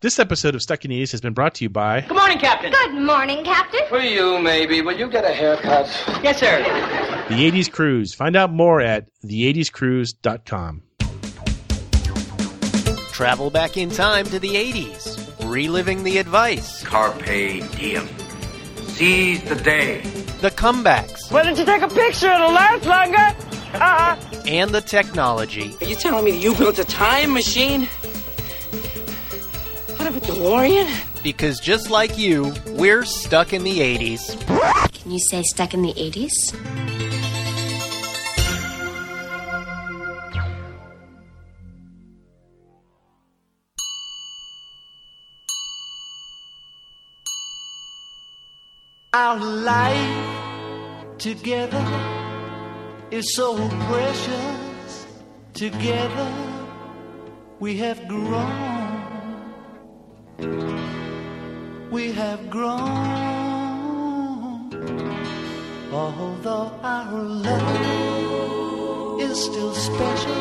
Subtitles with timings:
[0.00, 2.38] This episode of Stuck in the 80s has been brought to you by Good morning,
[2.38, 2.70] Captain.
[2.70, 3.80] Good morning, Captain.
[3.88, 4.80] For you, maybe.
[4.80, 5.86] Will you get a haircut?
[6.22, 6.62] Yes, sir.
[7.28, 8.14] The 80s Cruise.
[8.14, 10.82] Find out more at the80scruise.com.
[13.10, 18.08] Travel back in time to the 80s, reliving the advice, Carpe diem.
[18.86, 20.02] Seize the day.
[20.40, 22.30] the comebacks, Why don't you take a picture?
[22.30, 23.36] It'll last longer.
[23.74, 24.16] Uh-uh.
[24.46, 25.74] and the technology.
[25.80, 27.88] Are you telling me that you built a time machine?
[30.08, 31.22] What a DeLorean?
[31.22, 34.40] Because just like you, we're stuck in the 80s.
[34.90, 36.32] Can you say stuck in the 80s?
[49.12, 51.84] Our life together
[53.10, 55.06] is so precious.
[55.52, 56.32] Together
[57.60, 58.77] we have grown.
[60.38, 62.78] We have grown.
[65.92, 67.60] Although our love
[69.20, 70.34] is still special.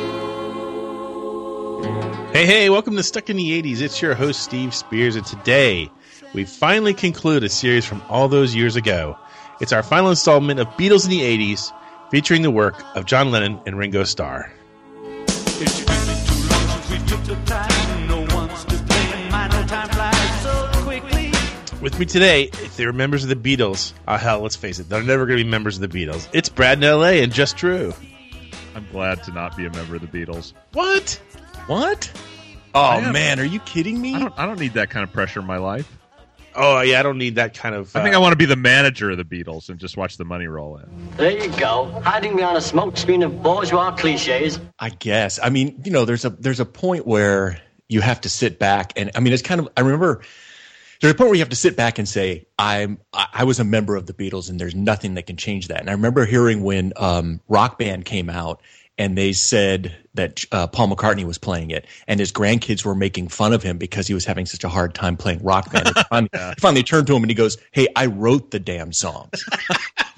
[2.31, 3.81] Hey, hey, welcome to Stuck in the 80s.
[3.81, 5.89] It's your host, Steve Spears, and today
[6.35, 9.17] we finally conclude a series from all those years ago.
[9.61, 11.73] It's our final installment of Beatles in the 80s,
[12.11, 14.53] featuring the work of John Lennon and Ringo Starr.
[21.87, 24.89] With me today, if they were members of the Beatles, oh hell, let's face it,
[24.89, 26.27] they're never going to be members of the Beatles.
[26.33, 27.93] It's Brad in LA and Just Drew.
[28.75, 30.51] I'm glad to not be a member of the Beatles.
[30.73, 31.11] What?
[31.67, 32.11] What?
[32.75, 34.15] Oh I am- man, are you kidding me?
[34.15, 34.33] I don't.
[34.37, 35.89] I don't need that kind of pressure in my life.
[36.53, 37.95] Oh yeah, I don't need that kind of.
[37.95, 40.17] I think uh, I want to be the manager of the Beatles and just watch
[40.17, 41.09] the money roll in.
[41.15, 41.85] There you go.
[42.03, 44.59] Hiding behind a smoke screen of bourgeois cliches.
[44.77, 45.39] I guess.
[45.41, 48.91] I mean, you know, there's a there's a point where you have to sit back
[48.97, 50.21] and I mean, it's kind of I remember
[51.01, 53.63] there's a point where you have to sit back and say I'm I, was a
[53.63, 55.79] member of the Beatles and there's nothing that can change that.
[55.79, 58.61] And I remember hearing when um, Rock Band came out
[58.97, 63.27] and they said that uh, Paul McCartney was playing it and his grandkids were making
[63.27, 65.87] fun of him because he was having such a hard time playing Rock Band.
[65.87, 65.95] And
[66.31, 69.43] finally, finally turned to him and he goes, "Hey, I wrote the damn songs."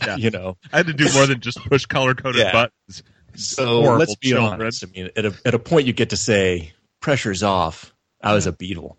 [0.05, 0.15] Yeah.
[0.15, 0.55] You know.
[0.71, 2.53] I had to do more than just push color coded Yeah.
[2.53, 3.03] buttons.
[3.35, 4.61] So let's be children.
[4.61, 4.81] honest.
[4.83, 7.93] I mean, at a, at a point, you get to say, pressure's off.
[8.23, 8.95] I was a Beatle.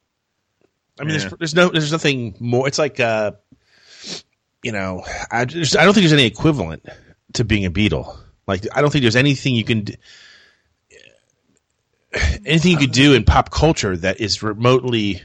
[1.00, 1.18] I mean, Yeah.
[1.20, 2.68] there's, there's no, there's nothing more.
[2.68, 3.32] It's like, uh,
[4.62, 6.86] you know, I, just, I don't think there's any equivalent
[7.32, 8.16] to being a Beatle.
[8.46, 9.96] Like, I don't think there's anything you can, d-
[12.44, 15.22] anything you could do in pop culture that is remotely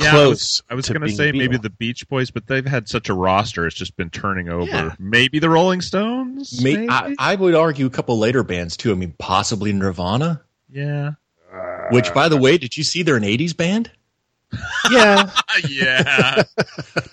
[0.00, 0.62] Yeah, close.
[0.70, 3.14] I was, was going to say maybe the Beach Boys, but they've had such a
[3.14, 4.66] roster; it's just been turning over.
[4.66, 4.94] Yeah.
[4.98, 6.62] Maybe the Rolling Stones.
[6.62, 6.90] May, maybe?
[6.90, 8.92] I, I would argue a couple later bands too.
[8.92, 10.42] I mean, possibly Nirvana.
[10.70, 11.12] yeah,
[11.92, 13.90] Which, by the way, did you see they're an '80s band?
[14.90, 15.30] Yeah,
[15.68, 16.42] yeah.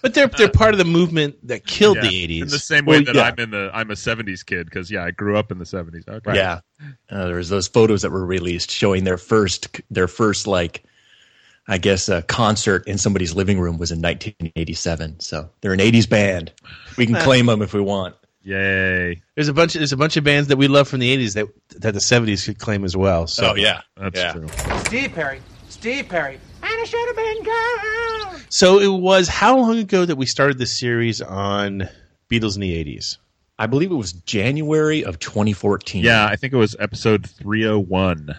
[0.02, 2.04] but they're they're part of the movement that killed Yeah.
[2.10, 2.42] the '80s.
[2.44, 3.24] In the same way Well, that yeah.
[3.24, 6.08] I'm in the I'm a '70s kid because yeah, I grew up in the '70s.
[6.08, 6.36] Okay.
[6.36, 6.60] Yeah.
[7.10, 10.84] Uh, there was those photos that were released showing their first, their first like,
[11.68, 15.20] I guess, a concert in somebody's living room was in 1987.
[15.20, 16.52] So they're an '80s band.
[16.98, 18.16] We can claim them if we want.
[18.46, 19.22] Yay!
[19.36, 19.74] There's a bunch.
[19.76, 21.48] Of, there's a bunch of bands that we love from the '80s that
[21.82, 23.26] that the '70s could claim as well.
[23.26, 24.34] So Oh, yeah, That's Yeah.
[24.34, 24.48] true.
[24.86, 25.42] Steve Perry.
[25.70, 26.40] Steve Perry.
[28.50, 31.90] So it was how long ago that we started this series on
[32.30, 33.18] Beatles in the '80s?
[33.58, 36.04] I believe it was January of 2014.
[36.04, 38.36] Yeah, I think it was episode 301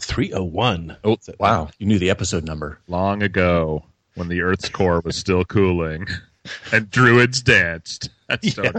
[0.00, 0.96] Three oh one.
[1.02, 1.70] Oh, wow.
[1.78, 2.78] You knew the episode number.
[2.88, 3.84] long ago
[4.14, 6.06] when the Earth's core was still cooling
[6.72, 8.10] and druids danced.
[8.28, 8.62] That's so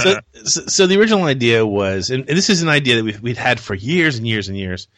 [0.00, 3.36] So, so, so the original idea was, and this is an idea that we've, we'd
[3.36, 4.88] had for years and years and years,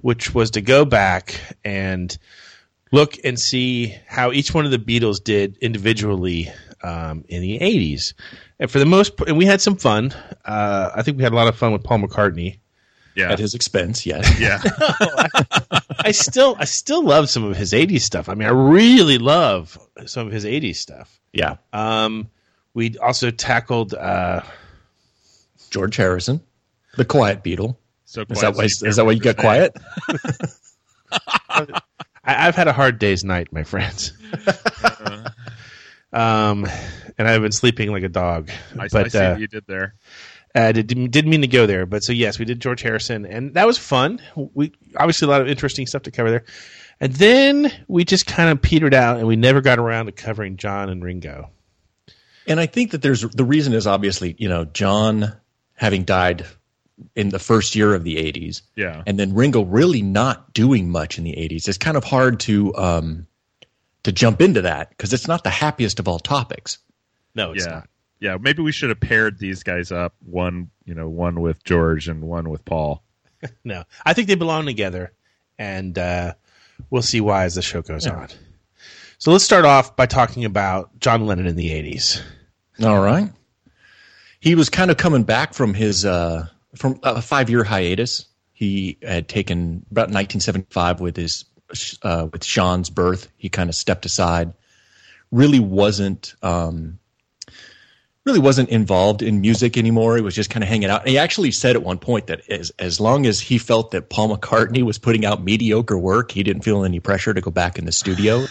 [0.00, 2.16] which was to go back and
[2.96, 6.50] look and see how each one of the Beatles did individually
[6.82, 8.14] um, in the '80s.
[8.58, 10.12] And for the most, part, and we had some fun.
[10.44, 12.58] Uh, I think we had a lot of fun with Paul McCartney.
[13.14, 14.40] yeah, At his expense, yes.
[14.40, 14.60] yeah.
[16.00, 18.28] I still, I still love some of his '80s stuff.
[18.28, 21.20] I mean, I really love some of his '80s stuff.
[21.32, 21.56] Yeah.
[21.72, 22.30] Um,
[22.74, 23.94] we also tackled.
[23.94, 24.40] Uh,
[25.70, 26.40] George Harrison,
[26.96, 27.76] the quiet Beatle.
[28.04, 29.76] So Is that why, quiet, is that why you got quiet?
[32.26, 34.12] I, I've had a hard day's night, my friends.
[36.12, 36.66] um,
[37.16, 38.50] and I've been sleeping like a dog.
[38.78, 39.94] I, I see uh, what you did there.
[40.54, 41.86] uh, didn't didn't mean to go there.
[41.86, 44.20] But so yes, we did George Harrison, and that was fun.
[44.34, 46.44] We obviously a lot of interesting stuff to cover there.
[46.98, 50.56] And then we just kind of petered out, and we never got around to covering
[50.56, 51.50] John and Ringo.
[52.46, 55.36] And I think that there's the reason is obviously, you know, John
[55.74, 56.46] having died
[57.14, 58.62] in the first year of the 80s.
[58.74, 59.02] Yeah.
[59.06, 61.68] And then Ringo really not doing much in the 80s.
[61.68, 63.26] It's kind of hard to um,
[64.04, 66.78] to jump into that because it's not the happiest of all topics.
[67.34, 67.88] No, it's yeah, not.
[68.20, 68.36] yeah.
[68.40, 70.14] Maybe we should have paired these guys up.
[70.24, 73.02] One, you know, one with George and one with Paul.
[73.62, 75.12] No, I think they belong together,
[75.58, 76.34] and uh,
[76.90, 78.28] we'll see why as the show goes on.
[79.18, 82.22] So let's start off by talking about John Lennon in the '80s.
[82.82, 83.30] All right.
[84.40, 88.26] He was kind of coming back from his uh, from a five year hiatus.
[88.52, 91.44] He had taken about 1975 with his
[92.02, 93.28] uh, with Sean's birth.
[93.36, 94.52] He kind of stepped aside.
[95.30, 96.98] Really wasn't um,
[98.24, 100.16] really wasn't involved in music anymore.
[100.16, 101.02] He was just kind of hanging out.
[101.02, 104.10] And he actually said at one point that as as long as he felt that
[104.10, 107.78] Paul McCartney was putting out mediocre work, he didn't feel any pressure to go back
[107.78, 108.46] in the studio.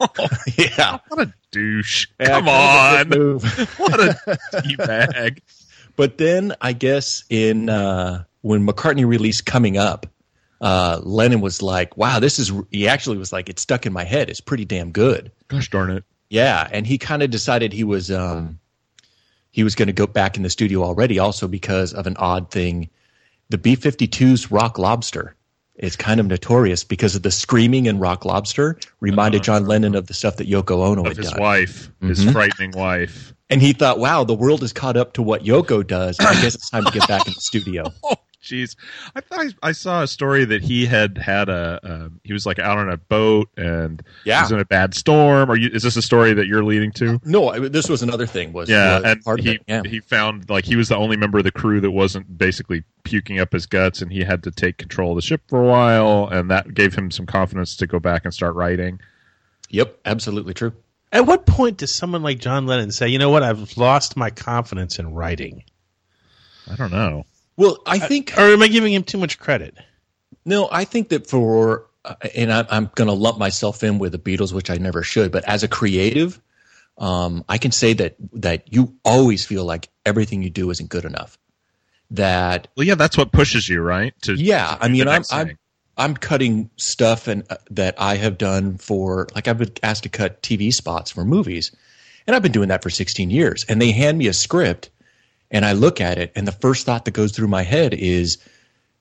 [0.56, 0.98] yeah.
[1.08, 2.08] What a douche!
[2.18, 3.38] Yeah, Come of a on,
[3.76, 5.42] what a bag.
[5.96, 10.06] But then I guess in uh, when McCartney released "Coming Up,"
[10.60, 14.04] uh, Lennon was like, "Wow, this is." He actually was like, "It's stuck in my
[14.04, 14.30] head.
[14.30, 16.04] It's pretty damn good." Gosh darn it!
[16.28, 18.58] Yeah, and he kind of decided he was um,
[19.50, 22.50] he was going to go back in the studio already, also because of an odd
[22.50, 22.90] thing.
[23.48, 25.35] The B-52's Rock Lobster
[25.78, 30.06] is kind of notorious because of the screaming in Rock Lobster reminded John Lennon of
[30.06, 31.40] the stuff that Yoko Ono Of had his done.
[31.40, 32.32] wife, his Mhm.
[32.32, 33.34] frightening wife.
[33.50, 36.18] And he thought, wow, the world is caught up to what Yoko does.
[36.20, 37.92] I guess it's time to get back in the studio.
[38.46, 38.76] Jeez,
[39.16, 42.46] I thought I, I saw a story that he had had a um, he was
[42.46, 44.38] like out on a boat and Yeah.
[44.38, 45.50] he was in a bad storm.
[45.50, 45.58] Or?
[45.58, 47.20] Is this a story that you're leading to?
[47.24, 48.52] No, I, this was another thing.
[48.52, 49.62] Was Yeah, was and part he it.
[49.66, 49.82] Yeah.
[49.84, 53.40] he found like he was the only member of the crew that wasn't basically puking
[53.40, 56.28] up his guts, and he had to take control of the ship for a while,
[56.28, 59.00] and that gave him some confidence to go back and start writing.
[59.70, 60.72] Yep, absolutely true.
[61.12, 63.42] At what point does someone like John Lennon say, "You know what?
[63.42, 65.64] I've lost my confidence in writing"?
[66.70, 67.24] I don't know.
[67.56, 69.76] Well, I think, or am I giving him too much credit?
[70.46, 74.12] no, I think that for, uh, and I, I'm going to lump myself in with
[74.12, 76.40] the Beatles, which I never should, but as a creative,
[76.98, 81.04] um, I can say that that you always feel like everything you do isn't good
[81.04, 81.36] enough.
[82.12, 84.14] That Well, yeah, that's what pushes you, right?
[84.22, 85.58] To yeah, to I mean, I'm I'm.
[85.98, 90.10] I'm cutting stuff and uh, that I have done for like I've been asked to
[90.10, 91.74] cut TV spots for movies,
[92.26, 93.64] and I've been doing that for 16 years.
[93.66, 94.90] And they hand me a script,
[95.50, 98.38] and I look at it, and the first thought that goes through my head is,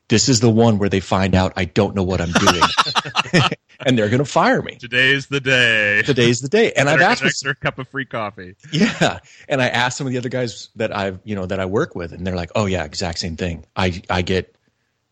[0.08, 3.50] "This is the one where they find out I don't know what I'm doing,
[3.86, 6.02] and they're going to fire me." Today's the day.
[6.04, 8.56] Today's the day, and I've asked an with cup of free coffee.
[8.72, 9.20] yeah,
[9.50, 11.96] and I asked some of the other guys that I've you know that I work
[11.96, 14.56] with, and they're like, "Oh yeah, exact same thing." I I get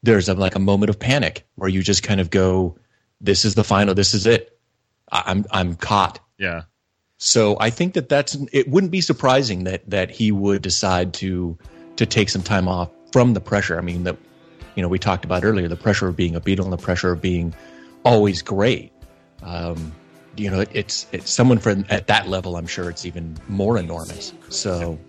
[0.03, 2.77] there's a, like a moment of panic where you just kind of go,
[3.21, 3.95] "This is the final.
[3.95, 4.57] This is it.
[5.11, 6.63] I, I'm I'm caught." Yeah.
[7.25, 8.67] So I think that that's it.
[8.67, 11.57] Wouldn't be surprising that that he would decide to
[11.95, 13.77] to take some time off from the pressure.
[13.77, 14.17] I mean that
[14.75, 17.13] you know we talked about earlier the pressure of being a Beatle and the pressure
[17.13, 17.55] of being
[18.03, 18.91] always great.
[19.41, 19.93] Um,
[20.35, 22.57] you know, it, it's it's someone from at that level.
[22.57, 24.33] I'm sure it's even more enormous.
[24.49, 24.99] So,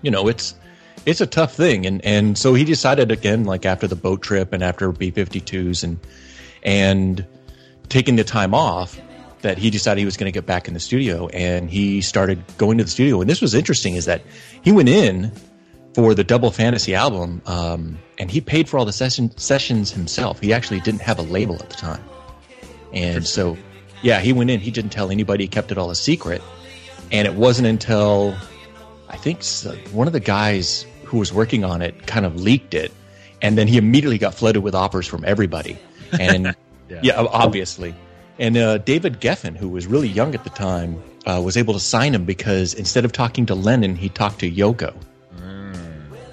[0.00, 0.54] you know, it's
[1.04, 4.54] it's a tough thing, and and so he decided again, like after the boat trip
[4.54, 6.00] and after B52s and
[6.62, 7.26] and
[7.90, 8.98] taking the time off,
[9.42, 12.42] that he decided he was going to get back in the studio, and he started
[12.58, 13.20] going to the studio.
[13.20, 14.22] And this was interesting, is that
[14.62, 15.32] he went in
[15.94, 20.40] for the double fantasy album, um, and he paid for all the session, sessions himself.
[20.40, 22.02] He actually didn't have a label at the time,
[22.92, 23.56] and so
[24.02, 24.60] yeah, he went in.
[24.60, 25.44] He didn't tell anybody.
[25.44, 26.42] He kept it all a secret,
[27.10, 28.36] and it wasn't until
[29.08, 29.42] I think
[29.92, 32.92] one of the guys who was working on it kind of leaked it,
[33.42, 35.78] and then he immediately got flooded with offers from everybody,
[36.12, 36.54] and
[36.90, 37.00] Yeah.
[37.02, 37.94] yeah, obviously.
[38.40, 41.80] And uh, David Geffen, who was really young at the time, uh, was able to
[41.80, 44.94] sign him because instead of talking to Lennon, he talked to Yoko.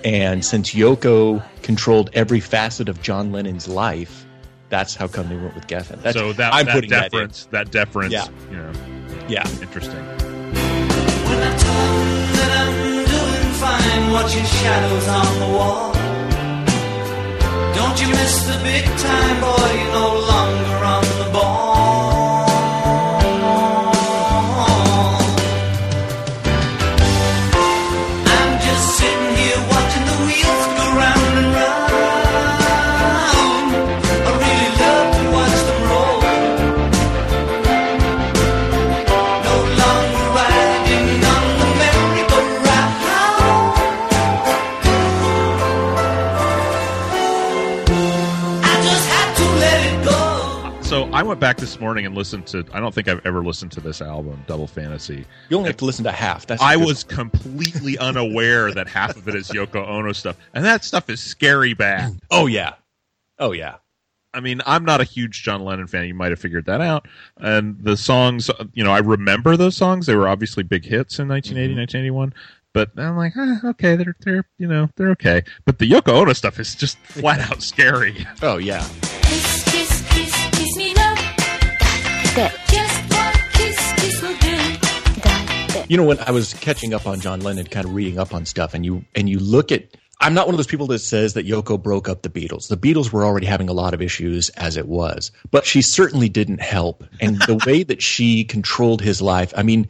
[0.06, 4.26] And since Yoko controlled every facet of John Lennon's life,
[4.70, 6.02] that's how come they went with Geffen.
[6.02, 7.12] That's, so that, I'm that putting that in.
[7.12, 8.28] deference, that, deference, Yeah.
[8.50, 8.72] you know,
[9.28, 9.46] Yeah.
[9.62, 10.00] interesting.
[10.00, 12.06] When I talk
[12.40, 15.94] that I'm doing fine, watching shadows on the wall.
[17.76, 19.72] Don't you miss the big time, boy?
[19.76, 21.04] You're no longer on
[51.18, 52.64] I went back this morning and listened to.
[52.72, 55.26] I don't think I've ever listened to this album, Double Fantasy.
[55.50, 56.46] You only have to listen to half.
[56.46, 60.84] That's I was completely unaware that half of it is Yoko Ono stuff, and that
[60.84, 62.20] stuff is scary bad.
[62.30, 62.76] Oh yeah,
[63.40, 63.78] oh yeah.
[64.32, 66.06] I mean, I'm not a huge John Lennon fan.
[66.06, 67.08] You might have figured that out.
[67.38, 70.06] And the songs, you know, I remember those songs.
[70.06, 71.80] They were obviously big hits in 1980, Mm-hmm.
[71.80, 72.34] 1981.
[72.74, 75.42] But I'm like, eh, okay, they're they're you know they're okay.
[75.66, 78.28] But the Yoko Ono stuff is just flat out scary.
[78.44, 78.88] Oh yeah.
[82.38, 85.84] Just one kiss, kiss will do.
[85.90, 88.46] You know, when I was catching up on John Lennon, kind of reading up on
[88.46, 91.34] stuff, and you and you look at, I'm not one of those people that says
[91.34, 92.68] that Yoko broke up the Beatles.
[92.68, 96.30] The Beatles were already having a lot of issues as it was, but she certainly
[96.30, 97.04] didn't help.
[97.20, 99.90] And the way that she controlled his life, I mean,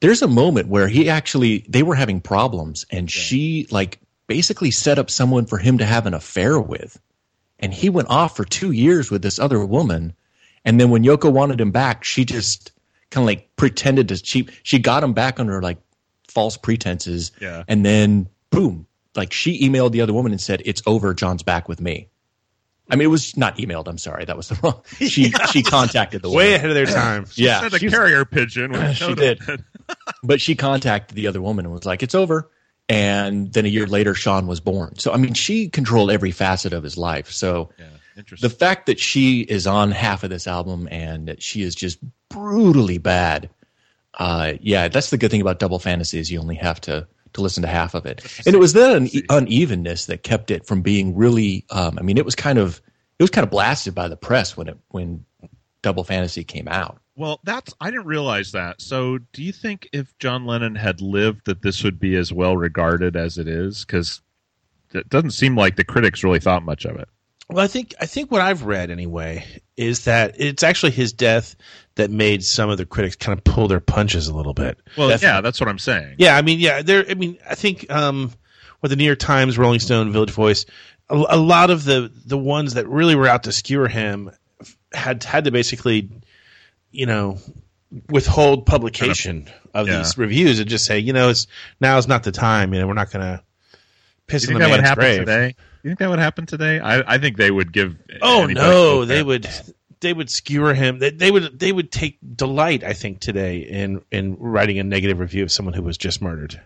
[0.00, 4.98] there's a moment where he actually they were having problems, and she like basically set
[4.98, 6.98] up someone for him to have an affair with,
[7.58, 10.14] and he went off for two years with this other woman,
[10.64, 12.72] and then when Yoko wanted him back, she just
[13.10, 15.78] kind of like pretended to she she got him back under like
[16.28, 17.62] false pretenses Yeah.
[17.68, 21.68] and then boom like she emailed the other woman and said it's over john's back
[21.68, 22.08] with me
[22.88, 26.22] i mean it was not emailed i'm sorry that was the wrong she she contacted
[26.22, 27.26] the Way woman ahead of their time.
[27.34, 28.72] yeah Sent a she was- carrier pigeon.
[28.72, 29.40] with a she did.
[30.22, 32.50] but she contacted the other woman and was like it's over
[32.88, 36.72] and then a year later sean was born so i mean she controlled every facet
[36.72, 37.98] of his life so Yeah, interesting.
[38.40, 41.98] The fact that she is on half of this album and that she is just
[42.28, 43.48] brutally bad
[44.14, 47.40] uh, yeah that's the good thing about double fantasy is you only have to to
[47.40, 50.82] listen to half of it and it was that un- unevenness that kept it from
[50.82, 52.80] being really um, i mean it was kind of
[53.18, 55.24] it was kind of blasted by the press when it when
[55.82, 58.80] double fantasy came out Well, that's I didn't realize that.
[58.80, 62.56] So, do you think if John Lennon had lived, that this would be as well
[62.56, 63.84] regarded as it is?
[63.84, 64.22] Because
[64.94, 67.08] it doesn't seem like the critics really thought much of it.
[67.54, 69.44] Well, I think I think what I've read anyway
[69.76, 71.56] is that it's actually his death
[71.94, 74.78] that made some of the critics kind of pull their punches a little bit.
[74.96, 76.16] Well, That's- yeah, that's what I'm saying.
[76.18, 77.04] Yeah, I mean, yeah, there.
[77.08, 78.32] I mean, I think um,
[78.80, 80.66] with the New York Times, Rolling Stone, Village Voice,
[81.08, 84.30] a, a lot of the the ones that really were out to skewer him
[84.92, 86.10] had had to basically,
[86.90, 87.38] you know,
[88.08, 89.98] withhold publication of yeah.
[89.98, 91.46] these reviews and just say, you know, it's
[91.80, 92.72] now is not the time.
[92.72, 93.42] You know, we're not going to
[94.26, 95.18] piss you in the that would man's happen grave.
[95.20, 95.54] today?
[95.82, 96.78] You think that would happen today?
[96.80, 97.96] I, I think they would give.
[98.20, 99.48] Oh no, they would
[100.00, 100.98] they would skewer him.
[100.98, 105.18] They, they would they would take delight, I think, today in in writing a negative
[105.18, 106.60] review of someone who was just murdered.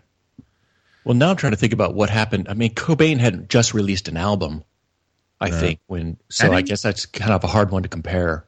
[1.05, 4.09] well now i'm trying to think about what happened i mean cobain had just released
[4.09, 4.65] an album
[5.41, 8.45] i think when so I i guess that's kind of a hard one to compare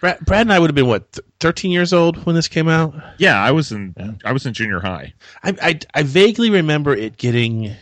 [0.00, 2.68] Brad, Brad and I would have been what th- thirteen years old when this came
[2.68, 2.94] out.
[3.18, 3.94] Yeah, I was in.
[4.24, 5.12] I was in junior high.
[5.42, 7.74] I, I I vaguely remember it getting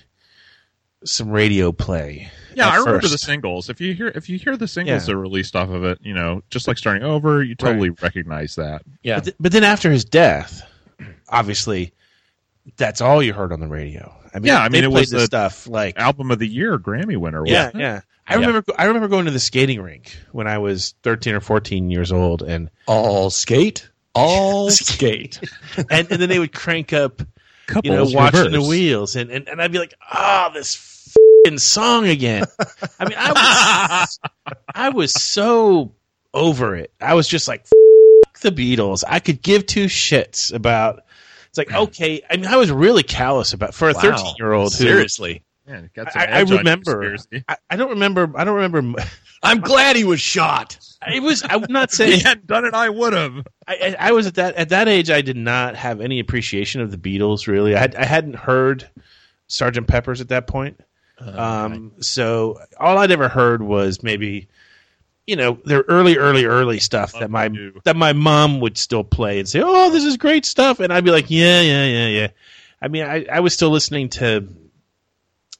[1.05, 2.31] some radio play.
[2.55, 3.13] Yeah, I remember first.
[3.13, 3.69] the singles.
[3.69, 5.07] If you hear if you hear the singles Yeah.
[5.07, 8.55] that are released off of it, you know, just like starting over, you totally recognize
[8.57, 8.83] that.
[9.03, 10.63] yeah But, th- but then after his death,
[11.29, 11.93] obviously,
[12.77, 14.13] that's all you heard on the radio.
[14.35, 16.49] I mean, Yeah, I mean, they it played was the stuff like Album of the
[16.49, 17.43] year, Grammy winner.
[17.47, 17.85] yeah, wasn't it?
[17.85, 18.01] yeah.
[18.29, 21.91] I remember I remember going to the skating rink when I was thirteen or fourteen
[21.91, 25.39] years old, and all skate all skate
[25.77, 27.23] and, and then they would crank up,
[27.83, 31.59] you know, Couples watching the wheels, and, and, and I'd be like, oh, this fing
[31.59, 32.45] song again.
[33.01, 33.33] I mean, I
[34.03, 34.21] was
[34.75, 35.93] I was so
[36.35, 36.93] over it.
[37.01, 39.03] I was just like, F- the Beatles.
[39.07, 41.03] I could give two shits about.
[41.49, 42.23] It's like okay.
[42.29, 44.01] I mean, I was really callous about for a Wow.
[44.01, 44.73] thirteen year old.
[44.73, 47.17] seriously Yeah, it got some I, I remember.
[47.49, 48.33] I, I don't remember.
[48.37, 49.03] I don't remember.
[49.43, 51.43] i'm glad he was shot It was.
[51.45, 53.47] I'm not If he hadn't done it, I would have.
[53.67, 55.11] I, I I was at that at that age.
[55.11, 57.47] I did not have any appreciation of the Beatles.
[57.47, 58.89] Really, I had, I hadn't heard
[59.49, 60.81] Sergeant Pepper's at that point.
[61.21, 64.49] um, so all I'd ever heard was maybe,
[65.27, 67.81] you know, their early, early, early stuff that my You.
[67.85, 71.05] that my mom would still play and say, "Oh, this is great stuff," and I'd
[71.05, 72.29] be like, "Yeah, yeah, yeah, yeah."
[72.83, 74.47] I mean, I, I was still listening to,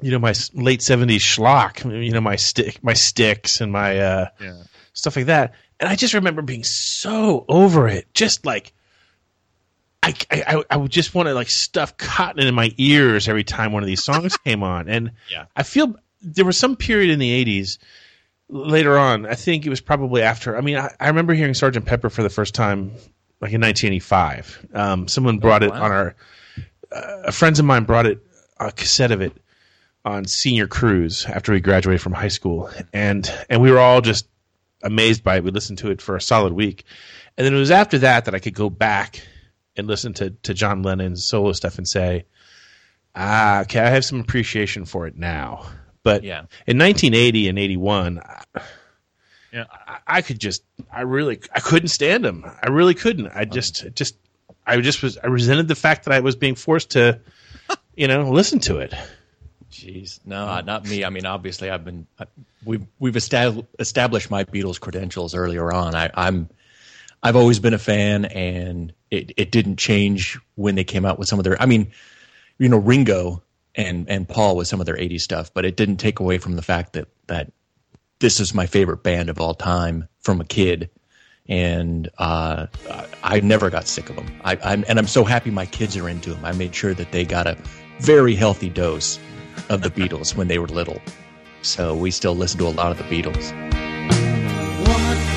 [0.01, 1.85] you know, my late seventies schlock.
[1.85, 4.63] You know, my Styx, my Styx, and my uh, Yeah.
[4.93, 5.55] stuff like that.
[5.81, 8.73] And I just remember being so over it, just like
[10.03, 13.73] I, I, I- would just want to like stuff cotton in my ears every time
[13.73, 14.89] one of these songs came on.
[14.89, 15.47] And Yeah.
[15.57, 17.79] I feel there was some period in the '80s
[18.49, 19.27] later on.
[19.27, 20.57] I think it was probably after.
[20.57, 22.93] I mean, I, I remember hearing Sergeant Pepper for the first time
[23.41, 24.67] like in 1985.
[24.73, 25.83] Um, someone brought it wow.
[25.83, 26.17] on our.
[26.93, 28.21] Uh, friends of mine brought it
[28.61, 29.33] a cassette of it
[30.07, 34.27] on senior cruise after we graduated from high school, and and we were all just
[34.83, 35.45] amazed by it.
[35.45, 36.85] We listened to it for a solid week,
[37.37, 39.21] and then it was after that that I could go back
[39.77, 42.25] and listen to to John Lennon's solo stuff and say,
[43.15, 45.67] ah, okay, I have some appreciation for it now.
[46.03, 46.43] But Yeah.
[46.69, 48.23] in 1980 and 81,
[49.53, 49.65] Yeah.
[49.71, 52.45] I, I could just, I really, I couldn't stand him.
[52.63, 53.29] I really couldn't.
[53.35, 54.17] I just, just,
[54.65, 57.21] I just was, I resented the fact that I was being forced to,
[57.97, 58.95] you know, listen to it.
[59.77, 61.05] Jeez, no, not me.
[61.05, 62.07] I mean, obviously, I've been
[62.65, 65.95] we've we've estab- established my Beatles credentials earlier on.
[65.95, 66.49] I, I'm
[67.23, 71.29] I've always been a fan, and it it didn't change when they came out with
[71.29, 71.61] some of their.
[71.61, 71.93] I mean,
[72.59, 73.43] you know, Ringo
[73.75, 76.57] and and Paul with some of their '80s stuff, but it didn't take away from
[76.57, 77.53] the fact that that
[78.19, 80.89] this is my favorite band of all time from a kid,
[81.49, 82.67] and uh,
[83.23, 84.41] I never got sick of them.
[84.43, 86.45] I, I'm and I'm so happy my kids are into them.
[86.45, 87.59] I made sure that they got a
[88.01, 89.19] very healthy dose
[89.69, 91.01] of the Beatles when they were little.
[91.63, 93.53] So we still listen to a lot of the Beatles.
[94.87, 95.37] Woman,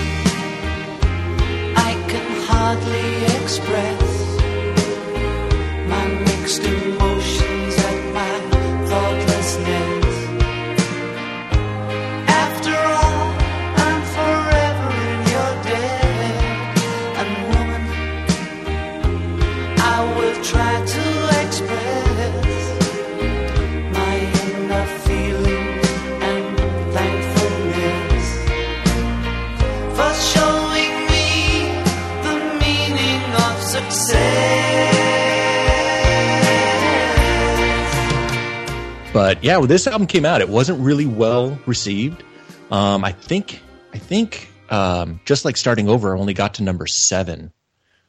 [39.42, 42.24] yeah, well, this album came out, it wasn't really well received.
[42.72, 43.62] Um, I think
[43.94, 47.52] I think um, just like starting over, I only got to number seven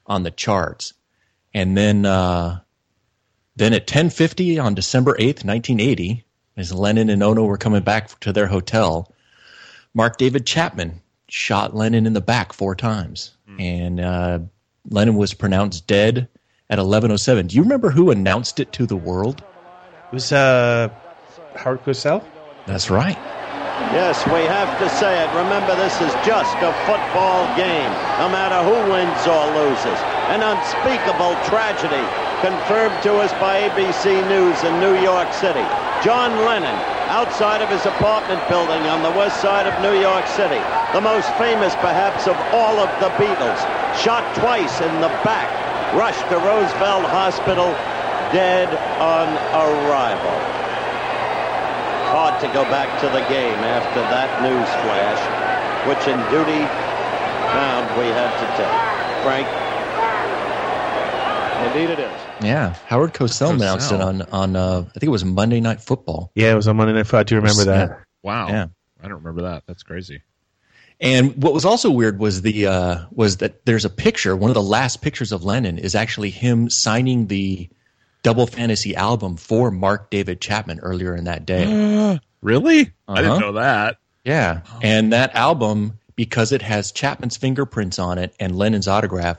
[0.06, 0.92] on the charts,
[1.54, 2.60] and then uh,
[3.56, 6.24] then at ten fifty on December eighth, nineteen eighty,
[6.56, 9.14] as Lennon and Ono were coming back to their hotel,
[9.94, 14.40] Mark David Chapman shot Lennon in the back four times, and uh,
[14.88, 16.28] Lennon was pronounced dead
[16.68, 17.46] at eleven oh seven.
[17.46, 19.42] Do you remember who announced it to the world?
[20.08, 20.88] It was uh,
[21.60, 22.24] Howard Cosell.
[22.64, 23.18] That's right.
[23.92, 25.28] Yes, we have to say it.
[25.36, 29.98] Remember, this is just a football game, no matter who wins or loses.
[30.32, 32.00] An unspeakable tragedy
[32.40, 35.64] confirmed to us by ABC News in New York City.
[36.00, 36.76] John Lennon,
[37.12, 40.60] outside of his apartment building on the west side of New York City,
[40.96, 43.60] the most famous perhaps of all of the Beatles,
[44.00, 45.50] shot twice in the back,
[45.92, 47.68] rushed to Roosevelt Hospital,
[48.32, 48.70] dead
[49.02, 50.59] on arrival
[52.10, 55.22] hard to go back to the game after that news flash,
[55.86, 56.62] which in duty
[57.54, 58.78] bound we had to take.
[59.22, 59.46] Frank?
[61.70, 62.20] Indeed it is.
[62.42, 66.32] Yeah, Howard Cosell, announced it on on uh, I think it was Monday Night Football.
[66.34, 67.20] Yeah, it was on Monday Night Football.
[67.20, 68.04] I do remember that.
[68.22, 68.48] Wow.
[68.48, 68.66] Yeah.
[69.02, 69.64] I don't remember that.
[69.66, 70.22] That's crazy.
[71.00, 74.36] And what was also weird was the uh, was that there's a picture.
[74.36, 77.70] One of the last pictures of Lennon is actually him signing the
[78.22, 82.18] Double Fantasy album for Mark David Chapman earlier in that day.
[82.42, 82.90] really?
[83.08, 83.22] I Uh-huh.
[83.22, 83.96] didn't know that.
[84.24, 89.38] Yeah, and that album because it has Chapman's fingerprints on it and Lennon's autograph,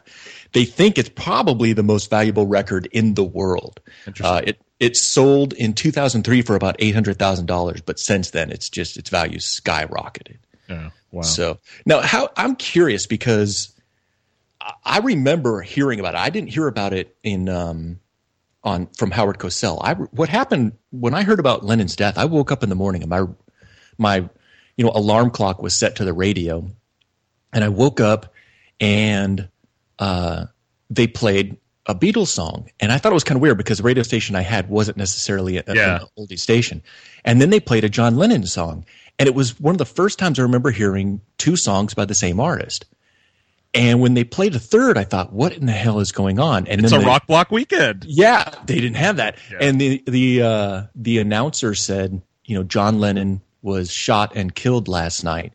[0.54, 3.80] they think it's probably the most valuable record in the world.
[4.24, 8.50] Uh, it it sold in 2003 for about eight hundred thousand dollars, but since then
[8.52, 10.38] it's just its value skyrocketed.
[10.68, 10.90] Yeah.
[11.12, 11.22] Wow.
[11.22, 13.72] So now, how I'm curious because
[14.60, 16.20] I- I remember hearing about it.
[16.20, 18.00] I didn't hear about it in um,
[18.64, 19.80] on from Howard Cosell.
[19.84, 22.18] I what happened when I heard about Lennon's death.
[22.18, 23.26] I woke up in the morning and my
[23.98, 24.30] my
[24.78, 26.70] you know alarm clock was set to the radio,
[27.54, 28.34] and I woke up
[28.80, 29.50] and
[30.00, 30.46] uh,
[30.90, 33.84] they played a Beatles song, and I thought it was kind of weird because the
[33.84, 36.02] radio station I had wasn't necessarily a, Yeah.
[36.02, 36.84] an oldie station.
[37.26, 38.86] And then they played a John Lennon song,
[39.18, 42.14] and it was one of the first times I remember hearing two songs by the
[42.16, 42.86] same artist.
[43.74, 46.68] And when they played a third, I thought, "What in the hell is going on?"
[46.68, 48.04] And It's a they- rock block weekend.
[48.06, 49.38] yeah, they didn't have that.
[49.62, 54.88] And the the uh, the announcer said, you know, John Lennon was shot and killed
[54.90, 55.54] last night.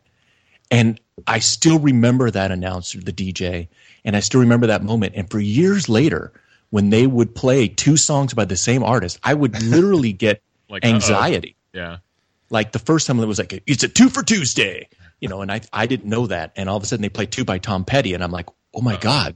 [0.71, 3.67] And I still remember that announcer, the DJ,
[4.03, 5.13] and I still remember that moment.
[5.15, 6.33] And for years later,
[6.71, 10.83] when they would play two songs by the same artist, I would literally get Like,
[10.83, 10.93] uh-oh.
[10.93, 11.55] anxiety.
[11.73, 11.97] Yeah.
[12.49, 14.87] Like the first time it was like, it's a two for Tuesday,
[15.19, 16.51] you know, and I I didn't know that.
[16.55, 18.81] And all of a sudden they play two by Tom Petty, and I'm like, oh
[18.81, 18.99] my oh.
[18.99, 19.35] God,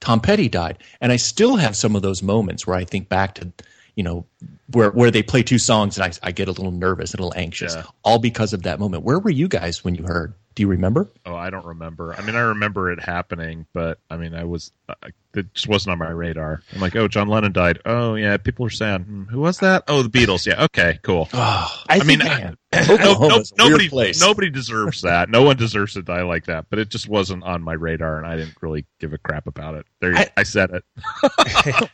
[0.00, 0.78] Tom Petty died.
[1.00, 3.52] And I still have some of those moments where I think back to,
[4.00, 4.24] you know,
[4.72, 7.34] where where they play two songs and I, I get a little nervous, a little
[7.36, 7.82] anxious, Yeah.
[8.02, 9.02] all because of that moment.
[9.02, 10.32] Where were you guys when you heard?
[10.54, 11.06] Do you remember?
[11.26, 12.14] Oh, I don't remember.
[12.14, 14.94] I mean, I remember it happening, but I mean, I was uh,
[15.34, 16.62] it just wasn't on my radar.
[16.74, 17.80] I'm like, oh, John Lennon died.
[17.84, 19.84] Oh, yeah, people are saying, hmm, who was that?
[19.86, 20.46] Oh, the Beatles.
[20.46, 21.28] Yeah, okay, cool.
[21.34, 25.28] Oh, I, mean, I- I- no, no, Oklahoma's a weird nobody, nobody deserves that.
[25.28, 26.66] No one deserves to die like that.
[26.70, 29.74] But it just wasn't on my radar, and I didn't really give a crap about
[29.76, 29.86] it.
[30.00, 30.84] There, I, I- said it.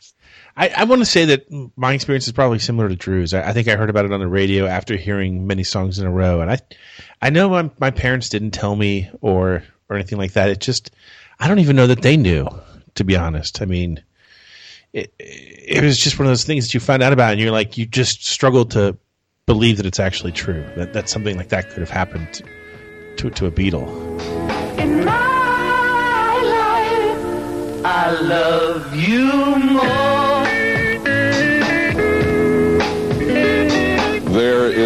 [0.57, 1.45] I, I want to say that
[1.77, 3.35] my experience is probably similar to Drew's.
[3.35, 6.07] I, I think I heard about it on the radio after hearing many songs in
[6.07, 6.57] a row, and I,
[7.21, 10.49] I know my, my parents didn't tell me or or anything like that.
[10.49, 10.91] It just,
[11.39, 12.47] I don't even know that they knew,
[12.95, 13.61] to be honest.
[13.61, 14.03] I mean,
[14.91, 17.51] it, it was just one of those things that you find out about, and you're
[17.51, 18.97] like, you just struggle to
[19.45, 20.65] believe that it's actually true.
[20.75, 22.43] That that something like that could have happened
[23.17, 23.87] to to, a Beatle.
[24.79, 30.16] In my life, I love you more.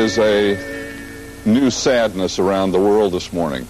[0.01, 0.57] Is a
[1.45, 3.67] new sadness around the world this morning.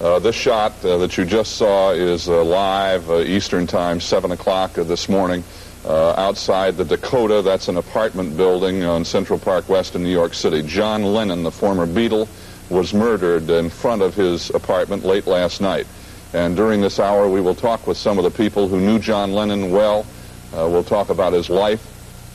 [0.00, 4.30] Uh, this shot uh, that you just saw is uh, live uh, Eastern Time, 7
[4.30, 5.42] o'clock this morning,
[5.84, 7.42] uh, outside the Dakota.
[7.42, 10.62] That's an apartment building on Central Park West in New York City.
[10.62, 12.28] John Lennon, the former Beatle,
[12.70, 15.88] was murdered in front of his apartment late last night.
[16.32, 19.32] And during this hour, we will talk with some of the people who knew John
[19.32, 20.06] Lennon well.
[20.52, 21.84] Uh, we'll talk about his life,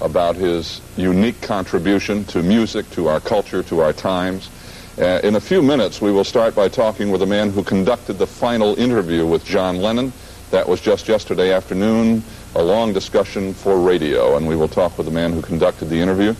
[0.02, 4.50] about his unique contribution to music, to our culture, to our times.
[4.98, 8.18] Uh, in a few minutes, we will start by talking with a man who conducted
[8.18, 10.12] the final interview with John Lennon.
[10.52, 12.24] That was just yesterday afternoon,
[12.56, 16.00] a long discussion for radio, and we will talk with the man who conducted the
[16.00, 16.34] interview.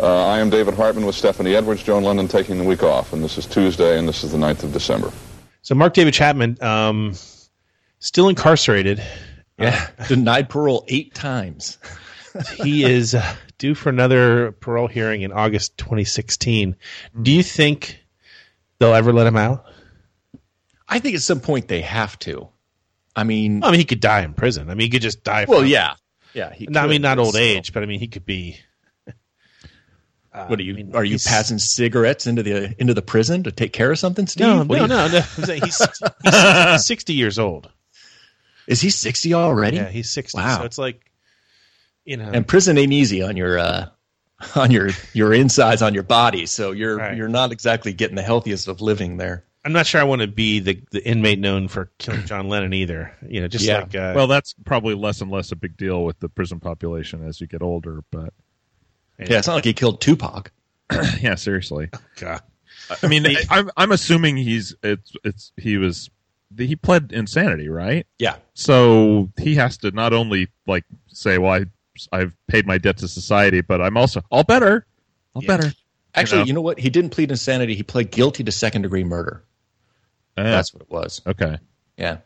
[0.00, 3.22] Uh, I am David Hartman with Stephanie Edwards, John Lennon taking the week off, and
[3.22, 5.12] this is Tuesday, and this is the 9th of December.
[5.62, 7.14] So Mark David Chapman, um,
[8.00, 9.02] still incarcerated.
[9.58, 11.78] Yeah, denied parole eight times.
[12.62, 16.76] He is uh, due for another parole hearing in August 2016.
[17.20, 18.00] Do you think
[18.78, 19.64] they'll ever let him out?
[20.88, 22.48] I think at some point they have to.
[23.16, 24.68] I mean, I mean, he could die in prison.
[24.70, 25.46] I mean, he could just die.
[25.48, 25.94] well, yeah,
[26.32, 26.52] yeah.
[26.52, 27.42] He No, I mean, not old still.
[27.42, 28.58] age, but I mean, he could be.
[30.48, 30.72] What are you?
[30.72, 34.00] I mean, are you passing cigarettes into the into the prison to take care of
[34.00, 34.44] something, Steve?
[34.48, 35.06] No, What no, no,
[35.46, 35.54] no.
[35.54, 35.80] He's,
[36.24, 37.70] he's 60 years old.
[38.66, 39.76] Is he sixty already?
[39.76, 40.36] Yeah, he's 60.
[40.36, 40.58] Wow.
[40.58, 41.08] So it's like,
[42.04, 43.86] you know, And prison ain't easy on your uh,
[44.56, 47.16] on your your insides on your body, so you're Right.
[47.16, 49.44] you're not exactly getting the healthiest of living there.
[49.66, 52.74] I'm not sure I want to be the, the inmate known for killing John Lennon
[52.74, 53.16] either.
[53.26, 53.78] You know, just Yeah.
[53.78, 57.26] like, uh, well, that's probably less and less a big deal with the prison population
[57.26, 58.02] as you get older.
[58.10, 58.34] But
[59.18, 60.52] Yeah, it's not like he killed Tupac.
[61.20, 61.88] yeah, seriously.
[62.16, 62.42] God.
[63.02, 66.10] I mean, I, I'm I'm assuming he's it's it's he was
[66.58, 68.06] he pled insanity, right?
[68.18, 68.36] Yeah.
[68.52, 71.64] So he has to not only like say, "Well, I
[72.12, 74.86] I've paid my debt to society," but I'm also all better,
[75.34, 75.56] all Yeah.
[75.56, 75.72] better.
[76.14, 76.46] Actually, know?
[76.46, 76.78] you know what?
[76.78, 77.74] He didn't plead insanity.
[77.74, 79.42] He pled guilty to second degree murder.
[80.36, 81.20] Eh, That's what it was.
[81.26, 81.58] okay.
[81.96, 82.18] Yeah.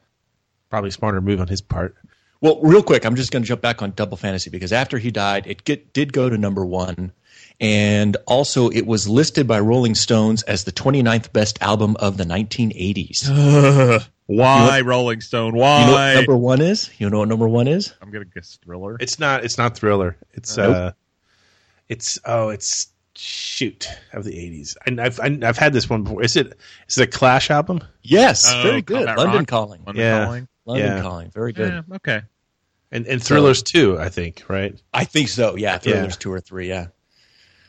[0.70, 1.94] Probably a smarter move on his part.
[2.40, 5.10] Well, real quick, I'm just going to jump back on Double Fantasy because after he
[5.10, 7.12] died, it get, did go to number one.
[7.60, 12.24] And also, it was listed by Rolling Stones as the 29th best album of the
[12.24, 14.06] 1980s.
[14.28, 15.56] Why Rolling Stone?
[15.56, 15.80] Why?
[15.80, 16.90] You know what number one is?
[17.00, 17.94] You know what number one is?
[18.02, 18.96] I'm gonna guess Thriller.
[19.00, 19.42] It's not.
[19.44, 20.16] It's not Thriller.
[20.34, 20.76] It's Nope.
[20.76, 20.90] uh,
[21.88, 24.76] it's oh, it's shoot of the '80s.
[24.86, 26.22] And I've I- I've had this one before.
[26.22, 26.58] Is it?
[26.88, 27.80] Is it a Clash album?
[28.02, 28.98] Yes, Oh, very good.
[29.06, 29.46] Combat London Rock?
[29.48, 29.80] Calling.
[29.86, 30.24] London Yeah.
[30.24, 30.48] Calling.
[30.66, 31.00] London Yeah.
[31.02, 31.30] Calling.
[31.30, 31.72] Very good.
[31.88, 32.20] Yeah, okay.
[32.92, 34.44] And and Thrillers too, I think.
[34.48, 34.78] Right.
[34.92, 35.56] I think so.
[35.56, 36.68] Yeah, Thrillers two or three.
[36.68, 36.88] Yeah.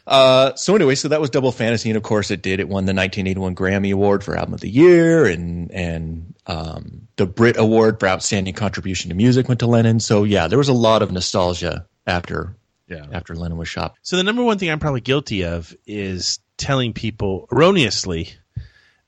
[0.08, 2.60] Uh, so anyway, so that was Double Fantasy, and of course it did.
[2.60, 7.26] It won the 1981 Grammy Award for Album of the Year, and and um, the
[7.28, 10.00] Brit Award for Outstanding Contribution to Music went to Lennon.
[10.00, 12.56] So yeah, there was a lot of nostalgia after
[12.88, 13.06] Yeah.
[13.12, 13.94] after Lennon was shot.
[14.02, 18.30] So the number one thing I'm probably guilty of is telling people erroneously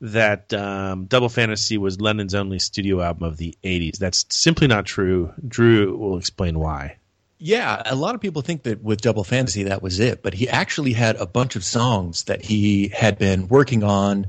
[0.01, 3.97] that um, Double Fantasy was Lennon's only studio album of the '80s.
[3.97, 5.33] That's simply not true.
[5.47, 6.97] Drew will explain why.
[7.43, 10.35] Yeah, uh, a lot of people think that with Double Fantasy that was it, but
[10.35, 14.27] he actually had a bunch of songs that he had been working on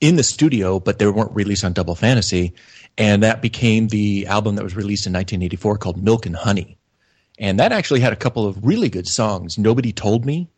[0.00, 2.54] in the studio, but they weren't released on Double Fantasy,
[2.96, 6.78] and that became the album that was released in 1984 called Milk and Honey.
[7.40, 9.58] And that actually had a couple of really good songs.
[9.58, 10.48] Nobody Told Me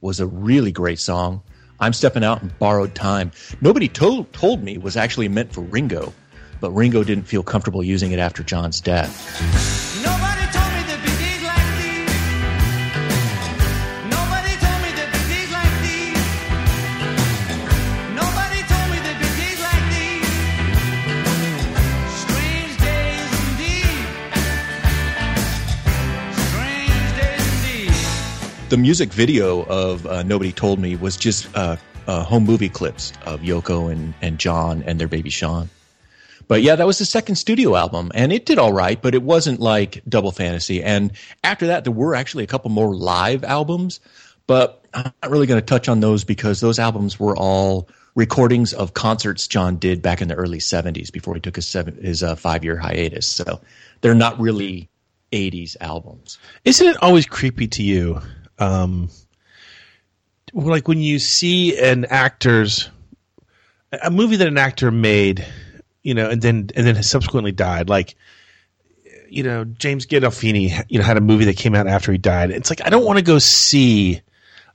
[0.00, 1.42] was a really great song.
[1.78, 3.30] I'm Stepping Out and Borrowed Time.
[3.60, 6.12] Nobody told told me was actually meant for Ringo,
[6.60, 10.02] but Ringo didn't feel comfortable using it after John's death.
[10.04, 10.15] Nobody
[28.68, 31.76] the music video of uh, Nobody Told Me was just uh,
[32.08, 35.70] uh, home movie clips of Yoko and, and John and their baby Sean.
[36.48, 39.22] But yeah, that was the second studio album, and it did all right, but it
[39.22, 40.82] wasn't like Double Fantasy.
[40.82, 41.12] And
[41.44, 44.00] after that, there were actually a couple more live albums,
[44.46, 48.72] but I'm not really going to touch on those because those albums were all recordings
[48.72, 52.34] of concerts John did back in the early 70s before he took his, his uh,
[52.34, 53.26] five year hiatus.
[53.26, 53.60] So
[54.00, 54.88] they're not really
[55.32, 56.38] 80s albums.
[56.64, 58.22] Isn't it always creepy to you?
[58.58, 59.10] Um,
[60.52, 62.90] like when you see an actor's
[64.02, 65.44] a movie that an actor made,
[66.02, 67.88] you know, and then and then has subsequently died.
[67.88, 68.16] Like,
[69.28, 72.50] you know, James Gandolfini, you know, had a movie that came out after he died.
[72.50, 74.20] It's like I don't want to go see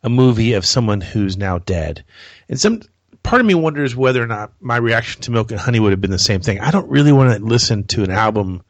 [0.04, 2.04] a movie of someone who's now dead.
[2.50, 2.82] And some
[3.24, 6.02] part of me wonders whether or not my reaction to Milk and Honey would have
[6.02, 6.60] been the same thing.
[6.60, 8.63] I don't really want to listen to an album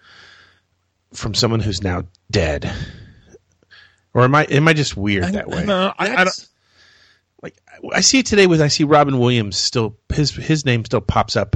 [1.14, 2.72] from someone who's now dead.
[4.14, 5.66] Or am I am I just weird that way?
[5.66, 6.50] No, I, I don't.
[7.42, 7.56] like
[7.94, 11.36] I see it today with I see Robin Williams still his his name still pops
[11.36, 11.56] up.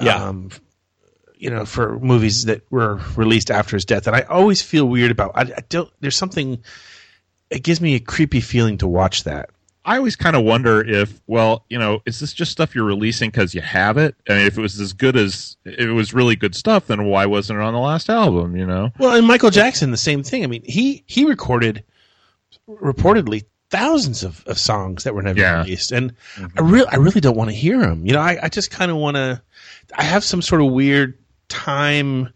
[0.00, 0.22] Yeah.
[0.22, 0.50] Um,
[1.38, 5.10] you know, for movies that were released after his death, and I always feel weird
[5.10, 5.32] about.
[5.34, 5.90] I, I don't.
[6.00, 6.62] There's something.
[7.50, 9.50] It gives me a creepy feeling to watch that.
[9.86, 13.30] I always kind of wonder if, well, you know, is this just stuff you're releasing
[13.30, 14.16] because you have it?
[14.28, 17.04] I mean, if it was as good as, if it was really good stuff, then
[17.04, 18.56] why wasn't it on the last album?
[18.56, 18.90] You know?
[18.98, 20.42] Well, and Michael Jackson, the same thing.
[20.42, 21.84] I mean, he he recorded
[22.68, 25.58] reportedly thousands of, of songs that were never Yeah.
[25.62, 26.70] released, and I mm-hmm.
[26.70, 28.04] really I really don't want to hear them.
[28.04, 29.40] You know, I, I just kind of want to.
[29.96, 31.16] I have some sort of weird
[31.48, 32.32] time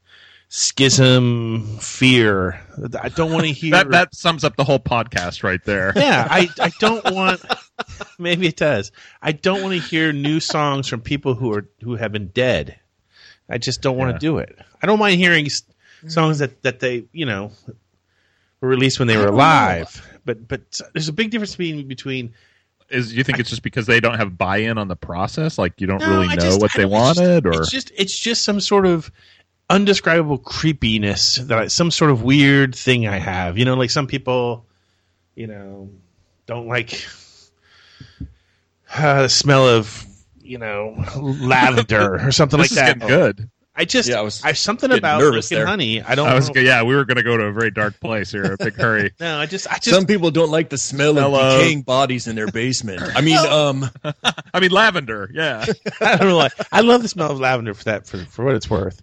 [0.51, 2.61] schism fear.
[3.01, 5.93] I don't want to hear That that sums up the whole podcast right there.
[5.97, 7.41] yeah, I, I don't want.
[8.19, 8.93] Maybe it does.
[9.23, 12.79] I don't want to hear new songs from people who are who have been dead.
[13.49, 14.13] I just don't want Yeah.
[14.15, 14.59] to do it.
[14.83, 15.49] I don't mind hearing
[16.07, 17.53] songs that that they you know
[18.61, 19.37] were released when they were don't know.
[19.39, 20.19] alive.
[20.25, 22.35] But but there's a big difference between between.
[22.91, 25.59] Is you think it's just because they don't have buy-in on the process?
[25.59, 27.93] Like you don't No, really know just- what they don't- just- wanted, or it's just
[27.97, 29.13] it's just some sort of
[29.71, 33.57] undescribable creepiness that I, some sort of weird thing I have.
[33.57, 34.67] You know, like some people,
[35.35, 35.89] you know,
[36.47, 37.07] don't like
[38.95, 40.05] uh, the smell of
[40.43, 43.07] you know lavender or something this like is that.
[43.09, 43.49] good.
[43.73, 45.65] I just Yeah, I was I something about nervous there.
[45.65, 46.03] honey.
[46.03, 46.29] I don't.
[46.29, 48.53] I was, know- yeah, we were going to go to a very dark place here,
[48.53, 49.13] a big hurry.
[49.21, 51.83] no, I just I just Some people don't like the smell Smell of of- decaying
[51.83, 53.01] bodies in their basement.
[53.17, 53.89] I mean, um,
[54.53, 55.31] I mean, lavender.
[55.33, 55.65] Yeah,
[56.01, 56.37] I don't know.
[56.37, 59.01] Like, I love the smell of lavender for that for for what it's worth.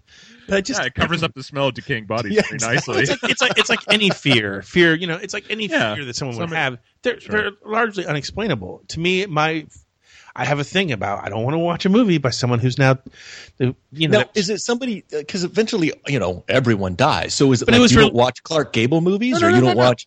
[0.48, 2.96] But just yeah, it covers up the smell of decaying bodies Yeah, very exactly.
[2.96, 3.02] nicely.
[3.14, 4.62] it's like it's like it's like any fear.
[4.62, 5.94] Fear, you know, it's like any Yeah.
[5.94, 6.78] fear that someone would have.
[7.02, 7.32] They're Sure.
[7.42, 9.26] they're largely unexplainable to me.
[9.26, 9.66] My
[10.34, 12.78] I have a thing about I don't want to watch a movie by someone who's
[12.78, 12.98] now,
[13.58, 13.74] you
[14.08, 15.04] know, now is it somebody?
[15.12, 17.34] Uh, because eventually, you know, everyone dies.
[17.34, 19.46] So is it But it was you real- don't watch Clark Gable movies, No, no,
[19.46, 19.82] or you no, don't no.
[19.84, 20.06] watch?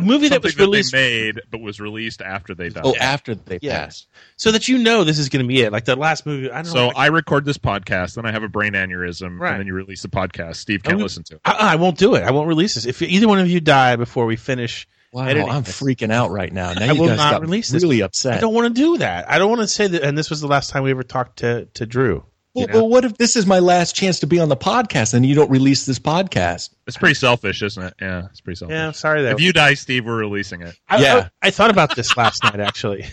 [0.00, 2.82] I, a movie that was Something released they made but was released after they died.
[2.86, 3.86] Oh, after they Yeah.
[3.86, 4.06] pass.
[4.36, 5.72] so that you know this is going to be it.
[5.72, 6.92] Like the last movie, I don't So know.
[6.96, 9.50] I record this podcast, then I have a brain aneurysm, Right.
[9.52, 10.56] and then you release the podcast.
[10.56, 11.40] Steve can't we- listen to it.
[11.44, 12.22] I, I won't do it.
[12.22, 12.86] I won't release this.
[12.86, 16.52] If either one of you die before we finish Wow, editing, I'm freaking out right
[16.52, 16.74] now.
[16.74, 17.82] Now I you will guys not got release this.
[17.82, 18.34] really upset.
[18.36, 19.30] I don't want to do that.
[19.30, 20.02] I don't want to say that.
[20.02, 22.24] And this was the last time we ever talked to to Drew.
[22.54, 22.78] Well, you know?
[22.80, 25.34] well, what if this is my last chance to be on the podcast and you
[25.34, 26.70] don't release this podcast?
[26.86, 27.94] It's pretty selfish, isn't it?
[28.00, 28.74] Yeah, it's pretty selfish.
[28.74, 30.74] yeah, I'm sorry that If you die, Steve, we're releasing it.
[30.88, 31.28] I, Yeah.
[31.42, 33.06] I, I thought about this last night actually.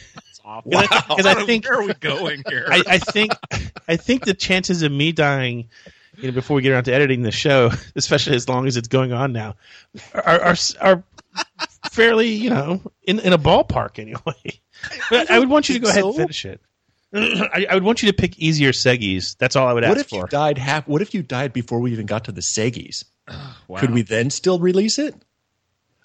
[0.63, 2.65] Because I, 'cause I think Where are we going here?
[2.69, 3.33] I, I think
[3.87, 5.69] I think the chances of me dying,
[6.17, 8.87] you know, before we get around to editing the show, especially as long as it's
[8.87, 9.55] going on now,
[10.13, 11.03] are are, are
[11.91, 14.21] fairly, you know, in in a ballpark anyway.
[15.09, 16.61] But I would want you to go ahead and finish it.
[17.53, 19.37] I, I would want you to pick easier seggies.
[19.37, 20.87] That's all I would What ask if you died half?
[20.87, 23.05] What if you died before we even got to the Seggies?
[23.67, 23.79] Wow.
[23.79, 25.15] Could we then still release it?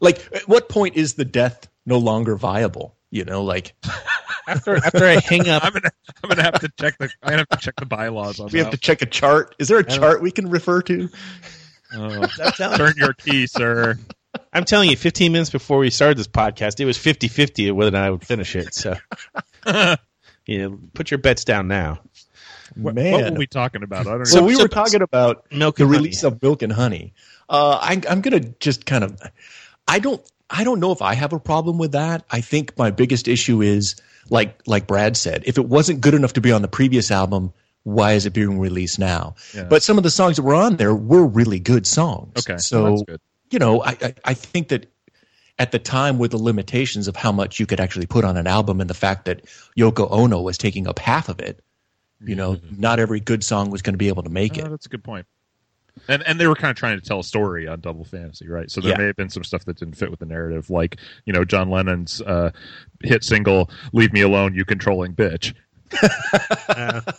[0.01, 2.97] Like, at what point is the death no longer viable?
[3.11, 3.75] You know, like
[4.51, 5.91] After after I hang up, I'm gonna,
[6.23, 7.11] I'm gonna have to check the.
[7.23, 9.55] I have to check the bylaws on we have to check a chart.
[9.59, 11.09] Is there a chart we can refer to?
[11.93, 13.99] Oh, I'm turn your key, sir.
[14.53, 17.91] I'm telling you, 15 minutes before we started this podcast, it was 50-50 whether or
[17.91, 18.73] not I would finish it.
[18.75, 18.95] So,
[20.51, 22.01] you know, put your bets down now.
[22.75, 24.07] What, Man, what were we talking about?
[24.07, 24.25] I don't know.
[24.25, 24.47] so know.
[24.47, 25.99] we so- were talking about Milk the and honey.
[26.03, 27.15] release of Milk and Honey.
[27.49, 29.21] Uh, I, I'm going to just kind of,
[29.89, 32.25] I don't, I don't know if I have a problem with that.
[32.31, 33.95] I think my biggest issue is
[34.29, 37.53] like, like Brad said, if it wasn't good enough to be on the previous album,
[37.85, 39.35] why is it being released now?
[39.55, 39.65] Yeah.
[39.65, 42.33] But some of the songs that were on there were really good songs.
[42.39, 43.21] Okay, so well, that's good.
[43.51, 44.87] you know, I, I, I think that
[45.61, 48.47] at the time with the limitations of how much you could actually put on an
[48.49, 49.45] album and the fact that
[49.79, 51.61] Yoko Ono was taking up half of it,
[52.25, 54.71] you know, not every good song was going to be able to make Oh, it.
[54.71, 55.27] that's a good point.
[56.09, 58.71] And and they were kind of trying to tell a story on Double Fantasy, right?
[58.71, 58.97] So there Yeah.
[58.99, 60.97] may have been some stuff that didn't fit with the narrative, like
[61.27, 62.53] you know John Lennon's uh,
[63.03, 65.53] hit single "Leave Me Alone, You Controlling Bitch."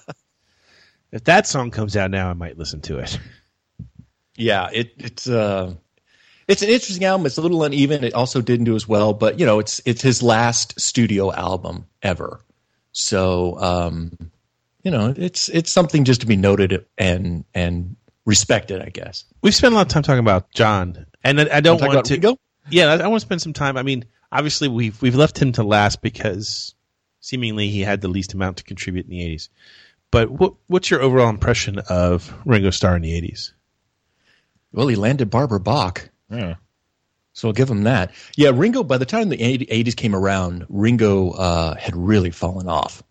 [1.12, 3.20] If that song comes out now, I might listen to it.
[4.38, 5.74] Yeah, it, it's uh,
[6.48, 7.26] it's an interesting album.
[7.26, 8.04] It's a little uneven.
[8.04, 11.88] It also didn't do as well, but you know, it's it's his last studio album
[12.02, 12.42] ever.
[12.94, 14.32] So, um,
[14.84, 19.26] you know, it's it's something just to be noted and and respected, I guess.
[19.42, 22.38] We've spent a lot of time talking about John, and I, I don't want to.
[22.70, 23.78] Yeah, I, I want to spend some time.
[23.78, 26.76] I mean, obviously we've we've left him to last because
[27.20, 29.50] seemingly he had the least amount to contribute in the '80s.
[30.12, 33.54] But what what's your overall impression of Ringo Starr in the '80s?
[34.74, 36.10] Well, he landed Barbara Bach.
[36.32, 36.56] Yeah.
[37.34, 38.12] So I'll give him that.
[38.36, 38.84] Yeah, Ringo.
[38.84, 43.04] By the time the '80s came around, Ringo uh, had really fallen off.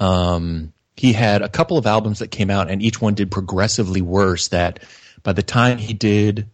[0.00, 4.02] Um, he had a couple of albums that came out, and each one did progressively
[4.02, 4.48] worse.
[4.48, 4.82] That
[5.22, 6.48] by the time he did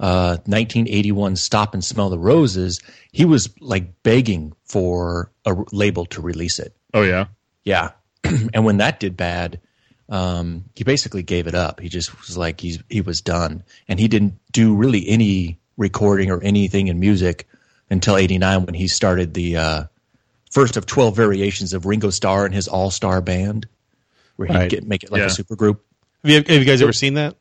[0.00, 2.80] uh, 1981 "Stop and Smell the Roses,"
[3.12, 6.74] he was like begging for a r- label to release it.
[6.92, 7.26] Oh yeah.
[7.64, 7.92] Yeah,
[8.24, 9.60] and when that did bad,
[10.08, 11.80] um, he basically gave it up.
[11.80, 16.30] He just was like he's he was done, and he didn't do really any recording
[16.30, 17.46] or anything in music
[17.90, 19.84] until '89 when he started the uh,
[20.50, 23.66] first of 12 variations of Ringo Starr and his All Star Band,
[24.36, 24.70] where he'd Right.
[24.70, 25.26] get make it like Yeah.
[25.26, 25.84] a super group.
[26.22, 27.36] Have you, have you guys ever seen that?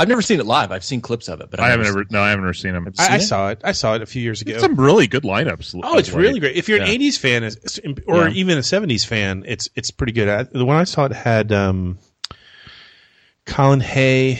[0.00, 0.70] I've never seen it live.
[0.70, 2.08] I've seen clips of it, but I I've haven't never ever.
[2.12, 2.94] No, I haven't ever seen him.
[3.00, 3.60] I, I saw it.
[3.64, 4.56] I saw it a few years ago.
[4.58, 5.74] Some really good lineups.
[5.82, 6.20] Oh, it's of late.
[6.22, 6.54] really great.
[6.56, 6.84] If you're Yeah.
[6.84, 8.34] an '80s fan, is- or Yeah.
[8.34, 10.28] even a '70s fan, it's it's pretty good.
[10.28, 11.98] I, the one I saw it had um,
[13.44, 14.38] Colin Hay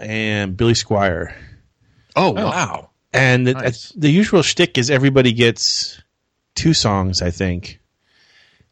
[0.00, 1.32] and Billy Squier.
[2.16, 2.90] Oh, wow!
[3.12, 3.90] And the, Nice.
[3.96, 6.00] the usual shtick is everybody gets
[6.54, 7.80] two songs, I think,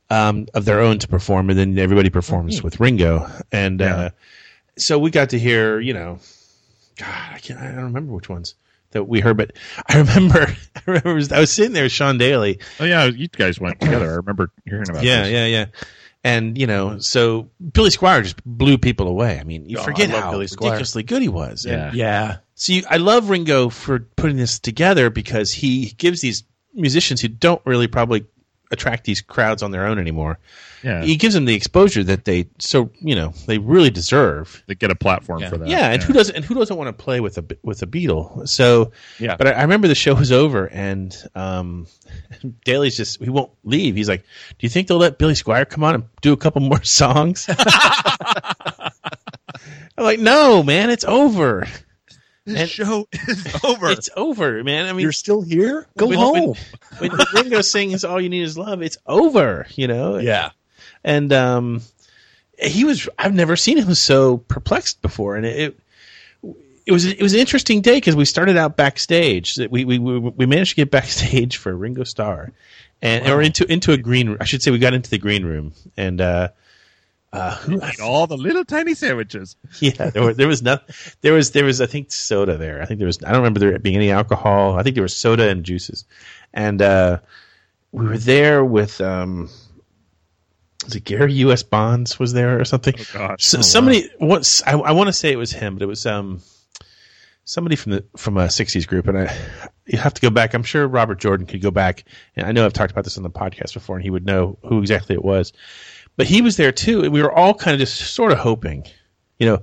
[0.09, 3.31] um, of their own to perform, and then everybody performs with Ringo.
[3.53, 4.11] And uh,
[4.76, 6.18] so we got to hear, you know,
[6.98, 8.55] God, I can't, I don't remember which ones
[8.92, 9.53] that we heard, but
[9.88, 13.61] I remember, I remember I was sitting there with Sean Daly, Oh yeah, you guys
[13.61, 14.11] went together.
[14.11, 15.05] I remember hearing about.
[15.05, 15.33] yeah, this.
[15.33, 15.66] yeah, yeah.
[16.22, 19.38] And you know, so Billy Squier just blew people away.
[19.38, 21.64] I mean, you Oh, forget how Billy ridiculously good he was.
[21.64, 26.44] And Yeah, so you, I love Ringo for putting this together because he gives these
[26.75, 28.27] musicians who don't really probably
[28.70, 30.38] attract these crowds on their own anymore.
[30.83, 31.03] Yeah.
[31.03, 34.62] He gives them the exposure that they so you know they really deserve.
[34.66, 35.68] They get a platform for that.
[35.68, 38.46] Yeah, and who doesn't and who doesn't want to play with a with a Beatle?
[38.46, 39.37] So Yeah.
[39.37, 41.87] But I, I remember the show was over and um,
[42.66, 43.96] Daly's just he won't leave.
[43.96, 46.61] He's like, "Do you think they'll let Billy Squier come on and do a couple
[46.61, 47.46] more songs?"
[49.96, 51.66] I'm like, "No, man, it's over.
[52.46, 53.90] This show is over.
[53.90, 54.87] It's over, man.
[54.87, 55.87] I mean, you're still here.
[55.96, 56.55] Go when, home.
[56.98, 59.66] When, when Ringo sings "All You Need Is Love," it's over.
[59.74, 60.18] You know.
[60.18, 60.50] yeah,
[61.05, 61.83] and um,
[62.59, 65.81] he was I've never seen him so perplexed before, and it it,
[66.87, 69.59] it was it was an interesting day because we started out backstage.
[69.59, 72.53] We, we we we managed to get backstage for Ringo Starr,
[73.03, 74.37] and or into into a green.
[74.40, 76.48] I should say we got into the green room, and uh,
[77.32, 79.56] uh, who Eat all the little tiny sandwiches.
[79.78, 80.78] yeah, there was there was no,
[81.20, 82.82] there was there was I think soda there.
[82.82, 84.76] I think there was I don't remember there being any alcohol.
[84.78, 86.04] I think there was soda and juices,
[86.52, 87.18] and uh,
[87.92, 89.48] we were there with um,
[90.84, 91.62] was it Gary U.S.
[91.62, 92.94] Bonds was there or something?
[92.98, 93.44] Oh, gosh.
[93.44, 96.06] So, Oh, somebody once I, I want to say it was him, but it was
[96.06, 96.40] um
[97.44, 99.36] somebody from the from a '60s group, and I
[99.86, 100.54] you have to go back.
[100.54, 102.04] I'm sure Robert Jordan could go back,
[102.36, 104.58] and I know I've talked about this on the podcast before, and he would know
[104.64, 105.52] who exactly it was.
[106.20, 108.85] But he was there too, and we were all kind of just sort of hoping,
[109.38, 109.62] you know,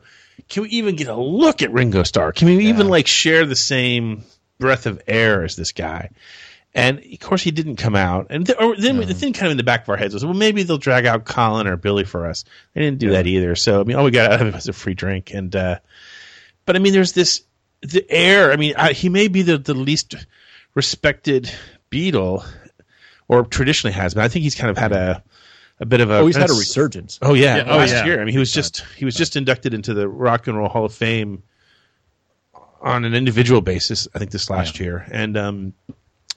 [0.50, 2.32] can we even get a look at Ringo Starr?
[2.32, 4.24] Can we even like share the same
[4.58, 6.10] breath of air as this guy?
[6.74, 8.32] And of course, he didn't come out.
[8.32, 10.26] And th- or then the thing kind of in the back of our heads was,
[10.26, 12.44] well, maybe they'll drag out Colin or Billy for us.
[12.74, 13.56] They didn't do that either.
[13.56, 15.36] So I mean, all we got out of it was a free drink.
[15.36, 15.78] And uh,
[16.66, 17.44] but I mean, there's this
[17.82, 18.52] the air.
[18.52, 20.16] I mean, I, he may be the the least
[20.74, 21.54] respected
[21.92, 22.44] Beatle,
[23.28, 25.24] or traditionally has, but I think he's kind of had a
[25.80, 26.18] a bit of a.
[26.20, 27.20] Oh, he's had a resurgence.
[27.22, 28.06] Oh yeah, Yeah, oh, last yeah.
[28.06, 28.22] year.
[28.22, 30.86] I mean, he was just he was just inducted into the Rock and Roll Hall
[30.86, 31.44] of Fame
[32.82, 34.08] on an individual basis.
[34.14, 35.74] I think this last year, and um,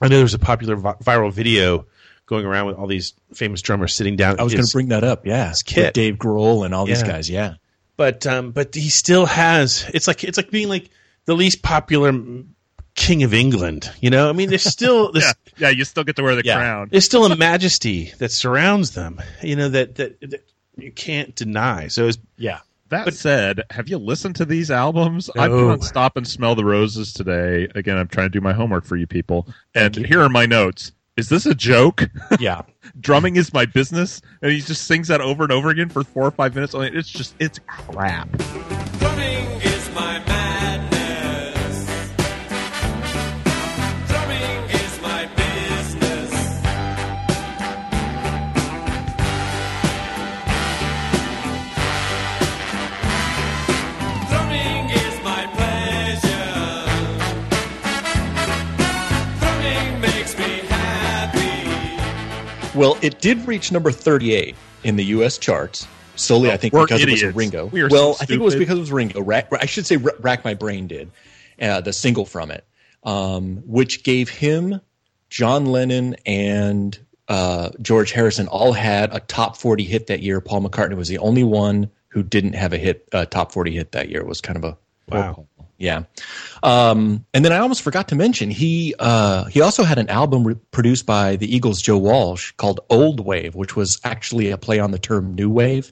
[0.01, 1.85] I know there was a popular vi- viral video
[2.25, 4.39] going around with all these famous drummers sitting down.
[4.39, 5.25] I was going to bring that up.
[5.25, 5.85] Yeah, kit.
[5.87, 7.29] With Dave Grohl and all these guys.
[7.29, 7.55] Yeah,
[7.97, 9.89] but um, but he still has.
[9.93, 10.89] It's like it's like being like
[11.25, 12.11] the least popular
[12.95, 13.91] king of England.
[14.01, 15.23] You know, I mean, there's still this.
[15.25, 15.69] Yeah, yeah.
[15.69, 16.55] You still get to wear the Yeah.
[16.57, 16.89] crown.
[16.91, 19.21] There's still a majesty that surrounds them.
[19.41, 21.87] You know that that, that you can't deny.
[21.87, 22.59] So it's, yeah.
[22.89, 25.29] That said, have you listened to these albums?
[25.37, 25.69] I put No.
[25.69, 27.69] on Stop and Smell the Roses today.
[27.73, 29.47] Again, I'm trying to do my homework for you people.
[29.73, 30.91] And here are my notes.
[31.15, 32.09] Is this a joke?
[32.39, 32.63] Yeah.
[32.99, 36.23] Drumming is my business, and he just sings that over and over again for four
[36.25, 36.75] or five minutes.
[36.75, 38.29] I It's just it's crap.
[38.99, 40.19] Drumming is my
[62.81, 65.37] Well, it did reach number 38 in the U.S.
[65.37, 65.87] charts.
[66.15, 67.67] Solely, I think, we're because it was Ringo.
[67.67, 69.21] We are well, so I think it was because it was Ringo.
[69.21, 71.11] Rack, I should say, Wrack My Brain did
[71.61, 72.65] uh, the single from it,
[73.03, 74.81] um, which gave him,
[75.29, 80.41] John Lennon, and uh, George Harrison all had a top 40 hit that year.
[80.41, 83.91] Paul McCartney was the only one who didn't have a hit, uh, top 40 hit
[83.91, 84.21] that year.
[84.21, 84.77] It was kind of a
[85.11, 85.47] Wow.
[85.81, 86.03] Yeah.
[86.61, 90.45] Um, and then I almost forgot to mention he uh, he also had an album
[90.45, 94.79] re- produced by the Eagles' Joe Walsh called Old Wave, which was actually a play
[94.79, 95.91] on the term New Wave.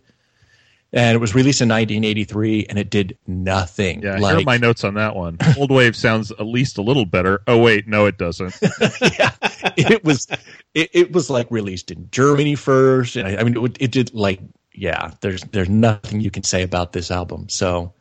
[0.92, 4.02] And it was released in 1983, and it did nothing.
[4.02, 5.38] Yeah, here like, are my notes on that one.
[5.58, 7.42] Old Wave sounds at least a little better.
[7.48, 8.56] Oh wait, no, it doesn't.
[9.18, 9.32] yeah,
[9.76, 10.28] it was
[10.76, 14.14] it, it was like released in Germany first, and I, I mean it, it did
[14.14, 14.40] like
[14.72, 15.12] yeah.
[15.22, 17.50] There's there's nothing you can say about this album.
[17.50, 17.94] So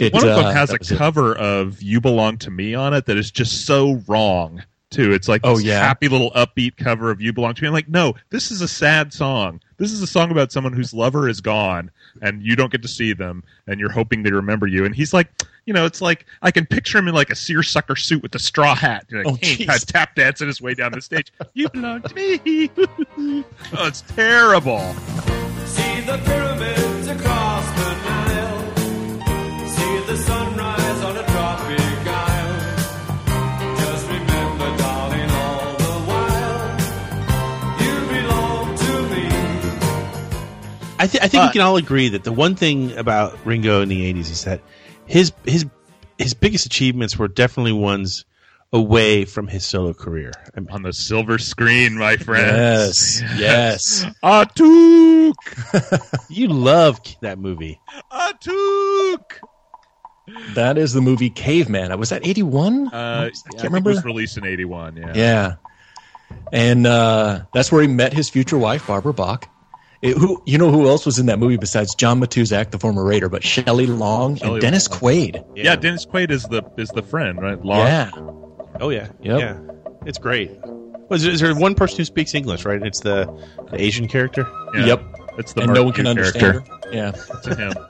[0.00, 0.96] it, One of uh, them has a was it.
[0.98, 4.62] cover of "You Belong to Me" on it that is just so wrong.
[4.90, 5.78] Too, it's like Oh, yeah.
[5.78, 8.66] happy little upbeat cover of "You Belong to Me." I'm like, no, this is a
[8.66, 9.60] sad song.
[9.76, 12.88] This is a song about someone whose lover is gone and you don't get to
[12.88, 14.84] see them, and you're hoping they remember you.
[14.84, 15.28] And he's like,
[15.64, 18.40] you know, it's like I can picture him in like a seersucker suit with a
[18.40, 19.66] straw hat, you know, Oh, like, hey, jeez.
[19.68, 21.32] kind of tap dancing his way down the stage.
[21.54, 22.70] you belong to me.
[22.76, 24.80] oh, it's terrible.
[25.66, 28.29] See the pyramids across the Nile.
[41.00, 43.88] I, th- I think we can all agree that the one thing about Ringo in
[43.88, 44.60] the '80s is that
[45.06, 45.64] his his
[46.18, 48.26] his biggest achievements were definitely ones
[48.72, 50.30] away from his solo career.
[50.54, 53.20] I mean, On the silver screen, my friends.
[53.22, 54.04] Yes, yes.
[54.22, 55.34] Atouk!
[56.28, 57.80] you love that movie.
[58.12, 59.40] Atouk!
[60.54, 61.98] That is the movie Caveman.
[61.98, 62.88] Was that 81?
[62.88, 63.90] Uh, I I can't think remember.
[63.90, 64.96] It was released in '81.
[64.98, 65.12] Yeah.
[65.14, 65.54] Yeah.
[66.52, 69.48] And uh, that's where he met his future wife, Barbara Bach.
[70.02, 73.04] It- who you know who else was in that movie besides John Matuszak, the former
[73.04, 74.98] Raider, but Shelley Long Shelley and Dennis Long.
[75.00, 75.44] Quaid.
[75.54, 77.62] yeah, Dennis Quaid is the is the friend, right?
[77.62, 77.78] Long.
[77.86, 78.10] Yeah.
[78.80, 79.40] Oh yeah, Yep.
[79.40, 79.58] yeah,
[80.06, 80.50] it's great.
[80.64, 82.64] Well, is, there, is there one person who speaks English?
[82.64, 83.26] Right, it's the,
[83.70, 84.46] the Asian character.
[84.74, 84.86] Yeah.
[84.86, 85.04] Yep.
[85.38, 86.64] It's the and no one can Hugh understand her.
[86.92, 87.10] Yeah.
[87.42, 87.72] To him.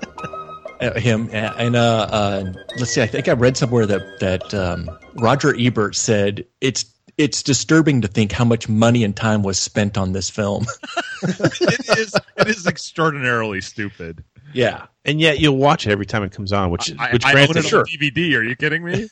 [0.80, 3.02] Uh, him uh, and uh, uh, let's see.
[3.02, 6.86] I think I read somewhere that that um, Roger Ebert said it's
[7.20, 10.66] it's disturbing to think how much money and time was spent on this film.
[11.22, 14.24] it is it is extraordinarily stupid.
[14.52, 17.30] yeah, And yet you'll watch it every time it comes on, which I, which I
[17.30, 17.80] own granted, it sure.
[17.80, 18.36] on DVD.
[18.36, 19.08] Are you kidding me?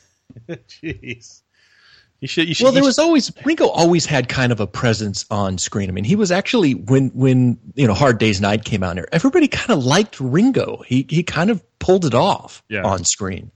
[0.49, 1.41] Jeez,
[2.19, 2.47] you should.
[2.47, 2.63] You should.
[2.65, 5.89] Well, there you was always Ringo always had kind of a presence on screen.
[5.89, 9.07] I mean, he was actually when when you know Hard Day's Night came out there,
[9.13, 10.83] everybody kind of liked Ringo.
[10.85, 12.83] He he kind of pulled it off Yeah.
[12.83, 13.51] on screen.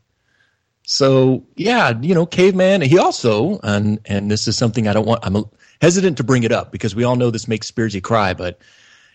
[0.83, 2.81] So yeah, you know, Caveman.
[2.81, 5.25] He also and and this is something I don't want.
[5.25, 5.45] I'm
[5.81, 8.59] hesitant to bring it up because we all know this makes Spearsy cry, but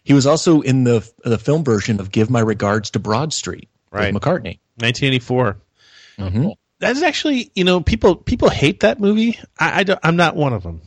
[0.04, 3.68] he was also in the the film version of Give My Regards to Broad Street
[3.90, 4.12] Right.
[4.12, 4.58] with McCartney.
[4.76, 5.56] 1984.
[6.18, 6.54] Mhm.
[6.80, 9.38] That's actually, you know, people people hate that movie.
[9.58, 10.80] I, I don't, I'm not one of them.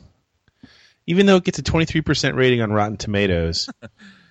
[1.07, 3.69] Even though it gets a 23 percent rating on Rotten Tomatoes.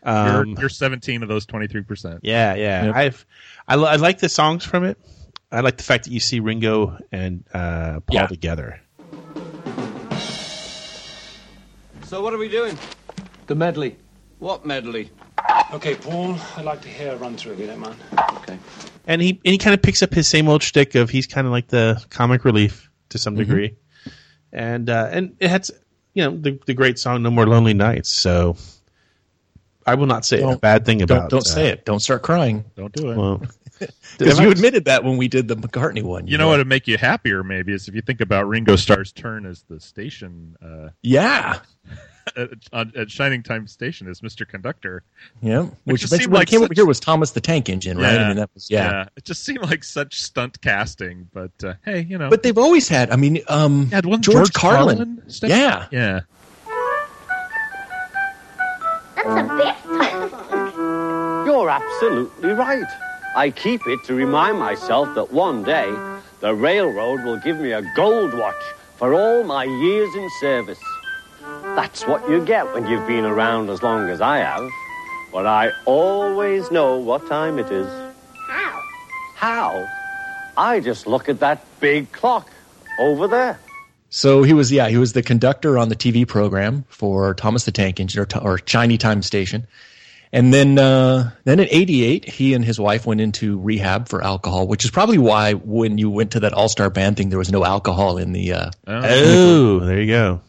[0.02, 2.20] Um, you're, you're 17 of those 23 percent.
[2.22, 2.86] yeah, yeah.
[2.86, 2.96] Yep.
[2.96, 3.26] I've
[3.68, 4.96] I, I like the songs from it.
[5.52, 8.26] I like the fact that you see Ringo and uh, Paul Yeah.
[8.26, 8.80] together.
[12.04, 12.76] So what are we doing?
[13.46, 13.96] The medley.
[14.38, 15.10] What medley?
[15.72, 17.94] Okay, Paul, I'd like to hear a run through of you, man.
[18.36, 18.58] Okay.
[19.06, 21.46] And he and he kind of picks up his same old shtick of he's kind
[21.46, 23.42] of like the comic relief to some Mm-hmm.
[23.42, 23.76] degree,
[24.52, 25.70] and uh, and it has
[26.14, 28.56] you know the the great song "No More Lonely Nights." So
[29.86, 31.30] I will not say a Don't- bad thing Don't about.
[31.30, 31.84] don't say uh, it.
[31.84, 33.16] Don't start crying Don't do it.
[33.16, 33.42] Well,
[34.18, 36.26] because you admitted that when we did the McCartney one.
[36.26, 39.12] you know what would make you happier maybe is if you think about Ringo Starr's
[39.12, 41.60] turn as the station uh, Yeah.
[42.36, 44.46] at, at Shining Time Station as Mr.
[44.46, 45.02] Conductor.
[45.42, 47.96] Yeah, It which just seemed like it came over here was Thomas the Tank Engine,
[47.98, 48.18] right?
[48.20, 49.06] I mean, that was yeah.
[49.16, 52.28] It just seemed like such stunt casting, but uh, hey, you know.
[52.30, 53.10] But they've always had.
[53.10, 54.96] I mean, um, Yeah, wasn't George, George Carlin.
[54.98, 56.20] Carlin step- Yeah, yeah.
[59.16, 61.46] That's a big song.
[61.46, 62.86] You're absolutely right.
[63.36, 65.88] I keep it to remind myself that one day
[66.40, 68.62] the railroad will give me a gold watch
[68.96, 70.80] for all my years in service.
[71.76, 74.68] That's what you get when you've been around as long as I have.
[75.32, 77.86] But I always know what time it is.
[78.48, 78.82] How?
[79.36, 79.88] How?
[80.56, 82.50] I just look at that big clock
[82.98, 83.60] over there.
[84.10, 87.70] So he was, yeah, he was the conductor on the TV program for Thomas the
[87.70, 89.68] Tank Engine or, or Shiny Time Station.
[90.32, 94.68] And then, uh, then in '88, he and his wife went into rehab for alcohol,
[94.68, 97.50] which is probably why when you went to that All Star Band thing, there was
[97.50, 98.52] no alcohol in the.
[98.52, 100.40] Uh, oh, there you go.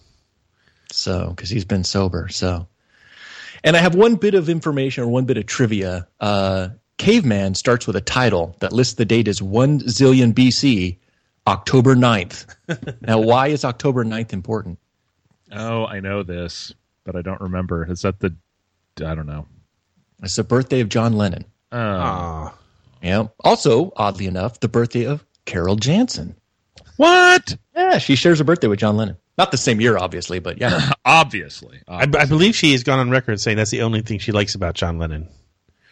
[0.91, 2.27] so because he's been sober.
[2.29, 2.67] So,
[3.63, 6.07] and I have one bit of information or one bit of trivia.
[6.19, 10.97] Uh, Caveman starts with a title that lists the date as one zillion BC,
[11.47, 12.45] October 9th.
[13.01, 14.77] now, why is October 9th important?
[15.51, 16.71] Oh, I know this,
[17.03, 17.89] but I don't remember.
[17.89, 18.35] Is that the?
[19.03, 19.47] I don't know.
[20.21, 21.45] It's the birthday of John Lennon.
[21.71, 22.53] Oh, Ah,
[23.01, 23.27] Yeah.
[23.43, 26.35] Also, oddly enough, the birthday of Carol Jansen.
[26.97, 27.55] What?
[27.75, 29.17] Yeah, she shares her birthday with John Lennon.
[29.37, 30.91] Not the same year, obviously, but yeah.
[31.05, 34.31] obviously, I, I believe she has gone on record saying that's the only thing she
[34.31, 35.27] likes about John Lennon.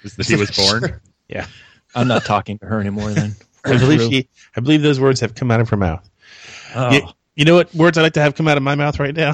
[0.03, 0.79] Is that he was born?
[0.81, 1.01] Sure.
[1.27, 1.45] Yeah.
[1.93, 3.35] I'm not talking to her anymore then.
[3.65, 4.27] I believe she.
[4.55, 6.07] I believe those words have come out of her mouth.
[6.75, 6.91] Oh.
[6.91, 7.01] You,
[7.35, 9.33] you know what words I'd like to have come out of my mouth right now?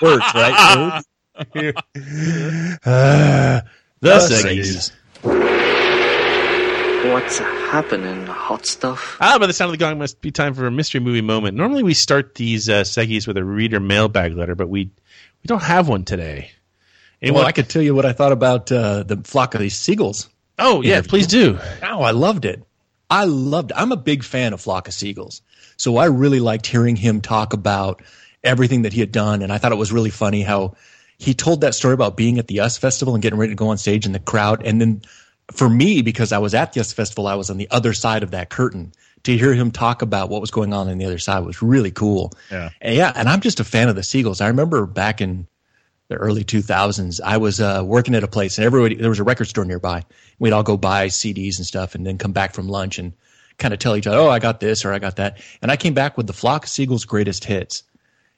[0.00, 0.76] Words, right?
[0.76, 1.02] Here.
[1.38, 1.44] Uh,
[1.94, 3.62] the
[4.00, 4.92] The Seggies.
[7.12, 9.16] What's happening, hot stuff?
[9.20, 11.20] Ah, by the sound of the gong, it must be time for a mystery movie
[11.20, 11.56] moment.
[11.56, 15.62] Normally, we start these uh, seggies with a reader mailbag letter, but we we don't
[15.62, 16.50] have one today.
[17.22, 17.40] Anyone?
[17.40, 20.28] Well, I could tell you what I thought about uh, the flock of these seagulls.
[20.58, 21.08] oh yeah, interview.
[21.08, 21.58] please do.
[21.82, 22.64] Oh, I loved it.
[23.10, 23.76] I loved it.
[23.76, 25.40] I'm a big fan of Flock of Seagulls.
[25.76, 28.02] So I really liked hearing him talk about
[28.44, 29.42] everything that he had done.
[29.42, 30.74] And I thought it was really funny how
[31.18, 33.68] he told that story about being at the US Festival and getting ready to go
[33.68, 34.64] on stage in the crowd.
[34.64, 35.02] And then
[35.52, 38.22] for me, because I was at the US Festival, I was on the other side
[38.22, 38.92] of that curtain.
[39.24, 41.90] To hear him talk about what was going on on the other side was really
[41.90, 42.32] cool.
[42.52, 42.70] Yeah.
[42.80, 44.40] And yeah, and I'm just a fan of the Seagulls.
[44.40, 45.48] I remember back in
[46.06, 49.24] the early 2000s, I was uh, working at a place and everybody, there was a
[49.24, 50.04] record store nearby.
[50.38, 53.12] We'd all go buy CDs and stuff and then come back from lunch and
[53.58, 55.38] kind of tell each other, oh, I got this or I got that.
[55.60, 57.82] And I came back with the Flock of Seagulls greatest hits.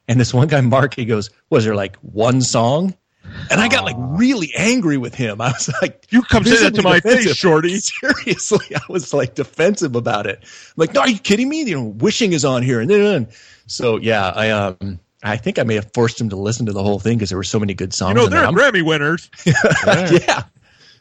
[0.07, 2.95] And this one guy, Mark, he goes, was there like one song?
[3.49, 5.41] And I got like really angry with him.
[5.41, 7.77] I was like, You come say that to my face, shorty.
[7.79, 10.39] Seriously, I was like defensive about it.
[10.41, 11.63] I'm like, no, are you kidding me?
[11.63, 12.81] You know, wishing is on here.
[12.81, 13.27] And then,
[13.67, 16.83] so yeah, I, um, I think I may have forced him to listen to the
[16.83, 18.09] whole thing because there were so many good songs.
[18.09, 19.29] You know, they're Grammy winners.
[19.45, 20.43] yeah.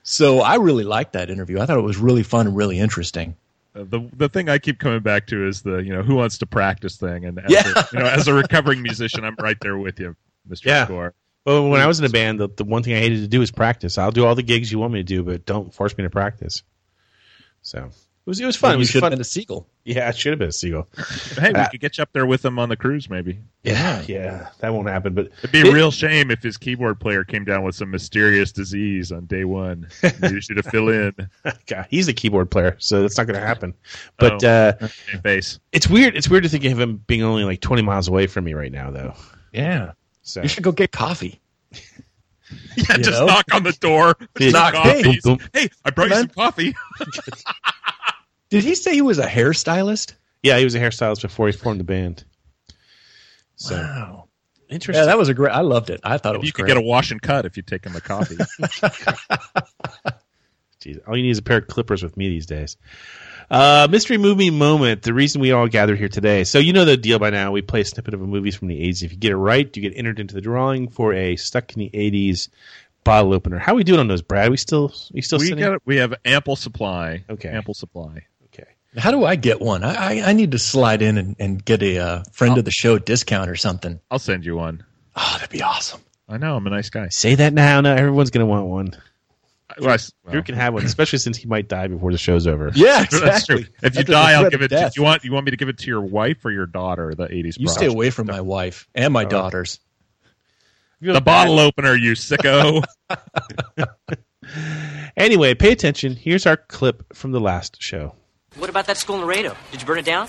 [0.02, 1.60] So I really liked that interview.
[1.60, 3.36] I thought it was really fun and really interesting.
[3.74, 6.38] Uh, the the thing I keep coming back to is the you know who wants
[6.38, 7.72] to practice thing, and as Yeah.
[7.74, 10.16] a, you know as a recovering musician, I'm right there with you,
[10.48, 10.84] Mister Yeah.
[10.86, 11.14] Score.
[11.46, 13.38] Well, when I was in a band, the, the one thing I hated to do
[13.40, 13.96] was practice.
[13.96, 16.10] I'll do all the gigs you want me to do, but don't force me to
[16.10, 16.62] practice.
[17.62, 17.90] So
[18.26, 18.74] it was it was fun.
[18.74, 19.12] It was should fun.
[19.12, 19.66] have been a seagull.
[19.84, 20.86] Yeah, it should have been a seagull.
[21.38, 23.38] Hey, we Uh, could get you up there with them on the cruise, maybe.
[23.64, 25.14] Yeah, yeah, that won't happen.
[25.14, 28.52] But It'd be a real shame if his keyboard player came down with some mysterious
[28.52, 29.88] disease on day one.
[30.02, 31.14] Needed you to fill in.
[31.66, 33.74] God, he's a keyboard player, so that's not going to happen.
[34.18, 34.88] But Oh, uh,
[35.22, 36.14] same it's weird.
[36.16, 38.72] It's weird to think of him being only like twenty miles away from me right
[38.72, 39.14] now, though.
[39.52, 39.92] Yeah.
[40.22, 41.40] So You should go get coffee.
[42.76, 43.26] Yeah, You just know?
[43.26, 44.16] knock on the door.
[44.40, 44.50] Yeah.
[44.50, 44.74] Knock.
[44.74, 44.84] Knock.
[44.84, 45.02] Hey.
[45.02, 45.38] Boom, boom.
[45.52, 46.18] Hey, I brought you Man.
[46.22, 46.74] some coffee.
[48.50, 50.14] Did he say he was a hairstylist?
[50.42, 52.24] yeah, he was a hairstylist before he formed the band.
[53.56, 54.28] So Wow.
[54.68, 55.02] interesting.
[55.02, 55.52] Yeah, that was a great.
[55.52, 56.00] I loved it.
[56.02, 56.74] I thought it was you could great.
[56.74, 58.36] get a wash and cut if you take him a coffee.
[60.80, 62.78] Jeez, all you need is a pair of clippers with me these days.
[63.50, 65.02] Uh, mystery movie moment.
[65.02, 66.44] The reason we all gathered here today.
[66.44, 67.52] So you know the deal by now.
[67.52, 69.02] We play a snippet of a movie from the 80s.
[69.02, 71.80] If you get it right, you get entered into the drawing for a stuck in
[71.80, 72.48] the 80s
[73.04, 73.58] bottle opener.
[73.58, 74.50] How are we doing on those, Brad?
[74.50, 77.24] We still we still we got we have ample supply.
[77.28, 77.50] Okay.
[77.50, 78.22] ample supply.
[78.92, 79.00] Okay.
[79.00, 79.84] How do I get one?
[79.84, 82.70] I, I, I need to slide in and, and get a uh, friend of the
[82.70, 84.00] show discount or something.
[84.10, 84.84] I'll send you one.
[85.16, 86.00] Oh, that'd be awesome.
[86.28, 87.08] I know I'm a nice guy.
[87.08, 87.80] Say that now.
[87.80, 88.96] No, everyone's gonna want one.
[89.78, 92.46] Well, I s- Drew can have one, especially since he might die before the show's
[92.46, 92.70] over.
[92.74, 93.58] Yeah, That's true.
[93.82, 94.68] If you That's die, I'll give it.
[94.68, 97.14] To, you want you want me to give it to your wife or your daughter?
[97.14, 97.58] The '80s.
[97.58, 99.80] You stay away from my wife and my daughters.
[101.00, 102.84] The bottle opener, you sicko.
[105.16, 106.16] Anyway, pay attention.
[106.16, 108.14] Here's our clip from the last show.
[108.56, 109.56] What about that school in Laredo?
[109.70, 110.28] Did you burn it down?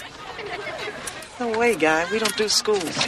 [1.40, 2.10] No way, guy.
[2.12, 3.08] We don't do schools.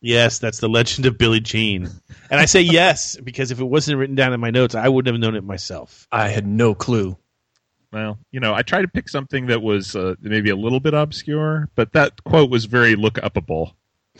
[0.00, 1.88] Yes, that's the legend of Billie Jean.
[2.28, 5.14] And I say yes because if it wasn't written down in my notes, I wouldn't
[5.14, 6.08] have known it myself.
[6.10, 7.16] I had no clue.
[7.92, 10.92] well, you know, I tried to pick something that was uh, maybe a little bit
[10.94, 13.74] obscure, but that quote was very look upable.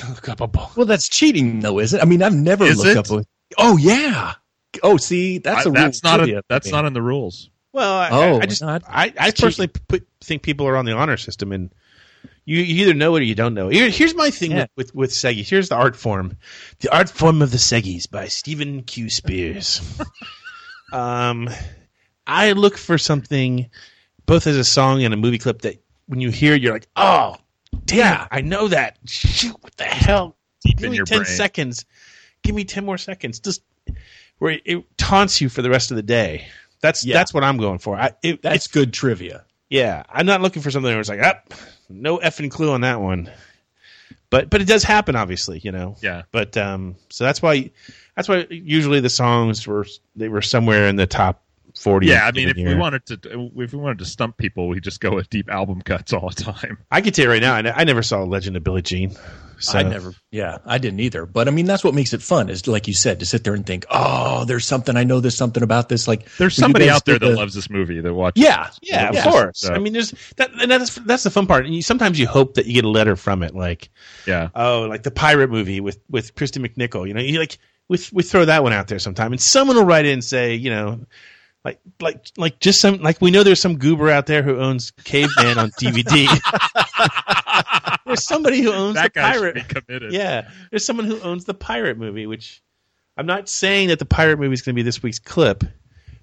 [0.09, 0.71] Look up a ball.
[0.77, 2.01] Well, that's cheating, though, is it?
[2.01, 2.97] I mean, I've never Is looked it?
[2.97, 3.11] up.
[3.11, 3.25] A,
[3.59, 4.35] oh yeah.
[4.83, 7.51] Oh, see, that's I- a rule that's not a, that's not in the rules.
[7.73, 10.93] Well, I, Oh, I just, no, I, I personally put, think people are on the
[10.93, 11.73] honor system, and
[12.45, 13.69] you, you either know it or you don't know.
[13.69, 13.75] it.
[13.75, 14.67] Here, here's my thing Yeah.
[14.77, 15.49] with, with with Seggies.
[15.49, 16.37] Here's the art form,
[16.81, 19.09] the art form of the Seggies by Stephen Q.
[19.09, 19.81] Spears.
[20.93, 21.49] um,
[22.27, 23.71] I look for something,
[24.27, 26.89] both as a song and a movie clip that when you hear, it, you're like,
[26.97, 27.37] oh,
[27.87, 28.99] damn, I know that.
[29.07, 30.37] Shoot, what the hell?
[30.65, 31.27] Deep Give in me your ten brain.
[31.37, 31.85] seconds.
[32.43, 33.41] Give me ten more seconds.
[33.41, 33.63] Just
[34.39, 36.47] where it, it taunts you for the rest of the day.
[36.83, 37.15] That's Yeah.
[37.15, 37.97] that's what I'm going for.
[37.97, 39.45] I, it, That's it's good trivia.
[39.71, 40.03] yeah.
[40.11, 41.41] I'm not looking for something where it's like, ah,
[41.89, 43.31] no effing clue on that one.
[44.29, 45.97] But but it does happen, obviously, you know.
[46.03, 46.23] Yeah.
[46.33, 47.71] But um, so that's why
[48.17, 51.43] that's why usually the songs were they were somewhere in the top
[51.75, 52.07] forty.
[52.09, 54.81] Yeah, I mean, if given we wanted to, if we wanted to stump people, we
[54.81, 56.79] just go with deep album cuts all the time.
[56.91, 59.15] I can tell you right now, I, I never saw a Legend of Billie Jean,
[59.63, 59.79] So.
[59.79, 61.25] I never, yeah, I didn't either.
[61.27, 63.55] But I mean, that's what makes it fun is like you said, to sit there
[63.55, 66.07] and think, oh, there's something, I know there's something about this.
[66.09, 68.43] Like There's somebody out there that the- loves this movie that watches.
[68.43, 68.79] Yeah, it.
[68.83, 69.23] Yeah, of Yeah.
[69.25, 69.61] course.
[69.61, 71.65] So- I mean, there's that, and that's that's the fun part.
[71.67, 73.91] And you, sometimes you hope that you get a letter from it, like
[74.27, 74.49] Yeah.
[74.55, 77.07] oh, like the pirate movie with with Kristy McNichol.
[77.09, 77.59] You know, you like
[77.89, 80.55] we we throw that one out there sometime, and someone will write in and say,
[80.55, 81.01] you know,
[81.65, 84.91] like like like just some like we know there's some goober out there who owns
[85.05, 86.27] Caveman on DVD.
[88.07, 89.55] there's somebody who owns That the guy should pirate.
[89.55, 90.13] be committed.
[90.13, 92.63] Yeah, there's someone who owns the pirate movie, which
[93.17, 95.61] I'm not saying that the pirate movie is going to be this week's clip.
[95.61, 95.71] But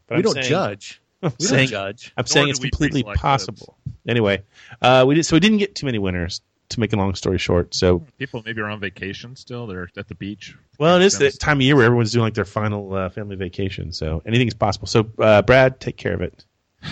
[0.09, 1.01] we I'm don't saying, judge.
[1.23, 2.13] I'm We saying, don't judge.
[2.17, 3.77] I'm Nor saying it's completely pre-select possible.
[4.07, 4.43] Anyway,
[4.81, 6.41] uh, we did so we didn't get too many winners.
[6.69, 9.65] To make a long story short, so People maybe are on vacation still.
[9.65, 10.55] They're at the beach.
[10.77, 13.35] well, it is the time of year where everyone's doing like their final uh, family
[13.35, 13.91] vacation.
[13.91, 14.85] So anything's possible.
[14.85, 16.45] So uh, Brad, take care of it.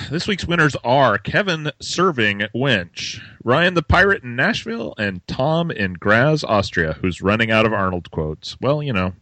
[0.09, 5.93] This week's winners are Kevin Serving Winch, Ryan the Pirate in Nashville, and Tom in
[5.93, 8.59] Graz, Austria, who's running out of Arnold quotes.
[8.59, 9.13] Well, you know,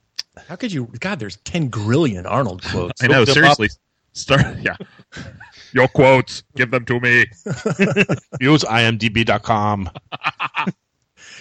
[0.48, 0.90] How could you?
[1.00, 3.04] God, there's 10 grillion Arnold quotes.
[3.04, 3.20] I know.
[3.20, 3.70] Look them Seriously,
[4.16, 4.58] start.
[4.62, 4.78] Yeah,
[5.74, 6.42] your quotes.
[6.56, 7.26] Give them to me.
[8.42, 9.90] Use imdb.com.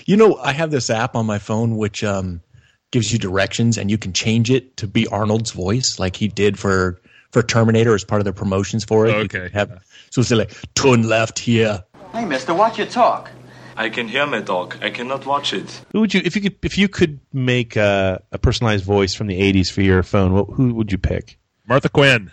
[0.06, 2.42] You know, I have this app on my phone which um,
[2.90, 6.58] gives you directions, and you can change it to be Arnold's voice, like he did
[6.58, 7.00] for
[7.30, 9.10] for Terminator as part of the promotions for it.
[9.12, 11.82] You Okay, can Have, So it's like turn left here.
[12.12, 13.30] Hey, mister, watch your talk.
[13.76, 14.76] I can hear my dog.
[14.82, 15.80] I cannot watch it.
[15.92, 19.26] Who would you if you could if you could make uh, a personalized voice from
[19.28, 20.34] the '80s for your phone?
[20.34, 21.38] What, who would you pick?
[21.66, 22.30] Martha Quinn,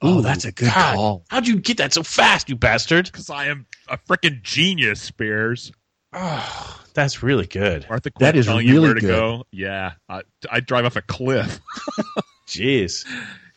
[0.00, 1.24] Oh, that's a good God, call.
[1.28, 3.06] How'd you get that so fast, you bastard?
[3.06, 5.00] because I am a freaking genius.
[5.02, 5.72] Spears.
[6.12, 7.84] Oh, that's really good.
[7.88, 9.08] Martha Quinn That is telling you really where to good.
[9.08, 9.44] go.
[9.50, 11.60] Yeah, I, I drive off a cliff.
[12.46, 13.04] Jeez,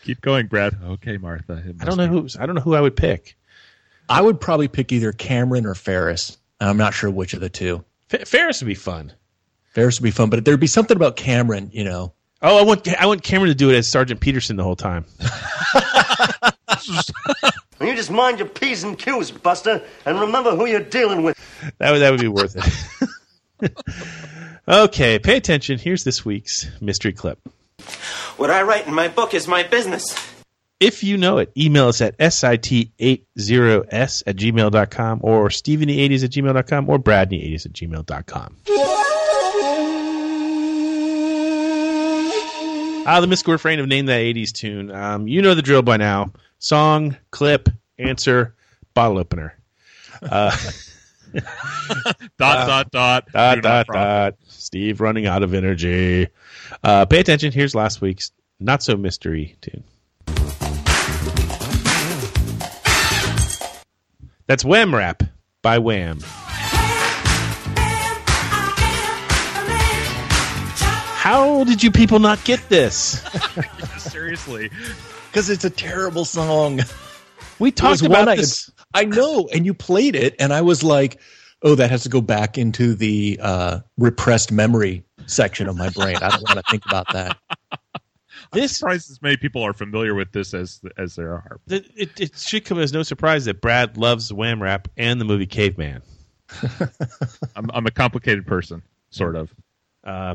[0.03, 0.75] Keep going, Brad.
[0.83, 1.63] Okay, Martha.
[1.79, 3.37] I don't know be- who I don't know who I would pick.
[4.09, 6.37] I would probably pick either Cameron or Ferris.
[6.59, 7.83] I'm not sure which of the two.
[8.11, 9.13] F- Ferris would be fun.
[9.73, 12.13] Ferris would be fun, but there'd be something about Cameron, you know.
[12.41, 15.05] Oh, I want I want Cameron to do it as Sergeant Peterson the whole time.
[17.81, 21.35] You just mind your P's and Q's, Buster, and remember who you're dealing with.
[21.79, 22.55] That would that would be worth
[23.61, 23.71] it.
[24.67, 25.79] okay, pay attention.
[25.79, 27.39] Here's this week's mystery clip.
[28.37, 30.15] What I write in my book is my business.
[30.79, 33.23] If you know it, email us at sit80s
[34.27, 38.57] at gmail.com or steveny80s at gmail.com or bradney80s at gmail.com.
[43.03, 44.91] Ah, the mystical refrain of Name That 80s Tune.
[44.91, 46.31] Um, you know the drill by now.
[46.59, 48.55] Song, clip, answer,
[48.93, 49.57] bottle opener.
[50.21, 50.55] Uh,
[51.33, 53.25] Dot dot dot.
[53.31, 54.35] dot, dot, dot.
[54.47, 56.27] Steve running out of energy.
[56.83, 57.51] Uh, pay attention.
[57.51, 59.83] Here's last week's not so mystery tune.
[64.45, 65.23] That's Wham Rap
[65.61, 66.19] by Wham.
[71.21, 73.21] How did you people not get this?
[73.99, 74.71] Seriously,
[75.27, 76.79] Because it's a terrible song.
[77.59, 78.71] We talked about one I- this.
[78.95, 81.21] I know, and you played it, and I was like,
[81.61, 86.15] "Oh, that has to go back into the uh, repressed memory section of my brain.
[86.15, 87.37] I don't want to think about that."
[88.51, 91.59] This surprised as many people are familiar with this as as there are.
[91.69, 95.25] it, it, it should come as no surprise that Brad loves Wham Rap and the
[95.25, 96.01] movie Caveman.
[97.55, 99.53] I'm I'm a complicated person, sort of.
[100.03, 100.33] Uh,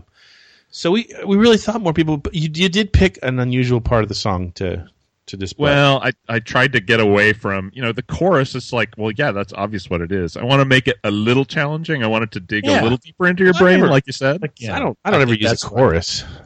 [0.76, 2.18] so we we really thought more people.
[2.18, 4.86] But you you did pick an unusual part of the song to
[5.26, 5.70] to display.
[5.70, 8.54] Well, I, I tried to get away from you know the chorus.
[8.54, 10.36] is like, well, yeah, that's obvious what it is.
[10.36, 12.04] I want to make it a little challenging.
[12.04, 12.80] I wanted to dig Yeah.
[12.80, 14.42] a little deeper into your I brain, like you said.
[14.44, 16.24] I don't I don't ever use a chorus.
[16.24, 16.45] right.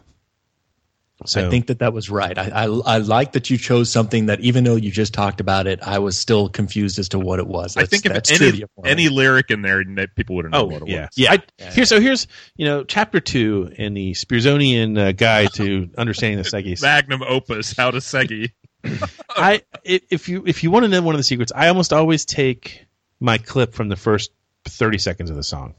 [1.20, 1.32] Chorus.
[1.32, 2.36] So I think that that was right.
[2.36, 5.66] I, I I like that you chose something that, even though you just talked about
[5.66, 7.76] it, I was still confused as to what it was.
[7.76, 8.90] I think if that's any trivia for me.
[8.90, 9.84] any lyric in there,
[10.16, 11.08] people wouldn't know Oh what it yeah, was.
[11.16, 11.32] yeah.
[11.32, 16.38] I, Here, so here's you know chapter two in the Spearsonian uh, guide to understanding
[16.42, 16.82] the Seggies.
[16.82, 18.50] Magnum opus, how to Segi.
[19.30, 21.92] I i- if you if you want to know one of the secrets, I almost
[21.92, 22.86] always take
[23.20, 24.30] my clip from the first
[24.64, 25.74] thirty seconds of the song.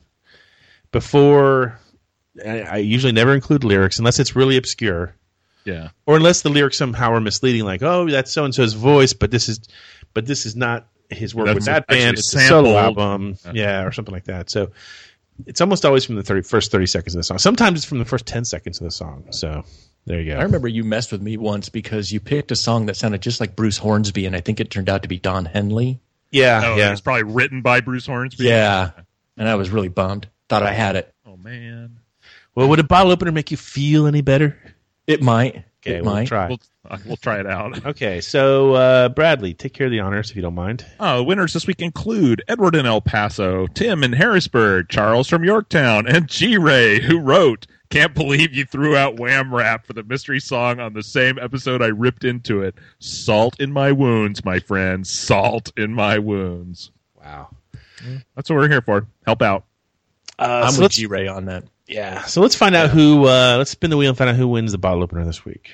[0.91, 1.79] Before,
[2.45, 5.15] I, I usually never include lyrics unless it's really obscure,
[5.65, 5.89] Yeah.
[6.05, 9.31] or unless the lyrics somehow are misleading, like oh that's so and so's voice, but
[9.31, 9.59] this is,
[10.13, 12.17] but this is not his work That's with that band.
[12.17, 12.97] It's a solo sampled.
[12.99, 14.49] album, yeah, or something like that.
[14.49, 14.71] So
[15.45, 17.37] it's almost always from the 30, first thirty seconds of the song.
[17.37, 19.25] Sometimes it's from the first ten seconds of the song.
[19.31, 19.63] So
[20.05, 20.39] there you go.
[20.39, 23.39] I remember you messed with me once because you picked a song that sounded just
[23.39, 25.99] like Bruce Hornsby, and I think it turned out to be Don Henley.
[26.31, 26.91] Yeah, Oh, yeah.
[26.91, 28.45] It's probably written by Bruce Hornsby.
[28.45, 28.91] Yeah,
[29.37, 30.27] and I was really bummed.
[30.49, 31.13] Thought I had it.
[31.25, 31.97] Oh man.
[32.55, 34.57] Well, would a bottle opener make you feel any better?
[35.07, 35.63] It might.
[35.83, 36.27] Okay, It we'll might.
[36.27, 36.47] try.
[36.47, 37.85] We'll, uh, we'll try it out.
[37.91, 40.85] Okay, so uh, Bradley, take care of the honors if you don't mind.
[40.99, 45.43] Oh, the winners this week include Edward in El Paso, Tim in Harrisburg, Charles from
[45.43, 50.03] Yorktown, and G Ray, who wrote, Can't believe you threw out Wham Rap for the
[50.03, 52.75] mystery song on the same episode I ripped into it.
[52.99, 55.05] Salt in my wounds, my friend.
[55.05, 56.91] Salt in my wounds.
[57.19, 57.49] Wow.
[58.35, 59.07] That's what we're here for.
[59.25, 59.65] Help out.
[60.39, 61.63] Uh, I'm so with G Ray on that.
[61.91, 62.23] Yeah.
[62.23, 63.25] So let's find out who.
[63.27, 65.69] Uh, let's spin the wheel and find out who wins the bottle opener this week.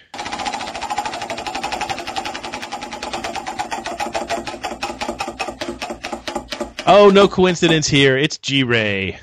[6.89, 8.17] Oh, no coincidence here.
[8.17, 9.19] It's G Ray.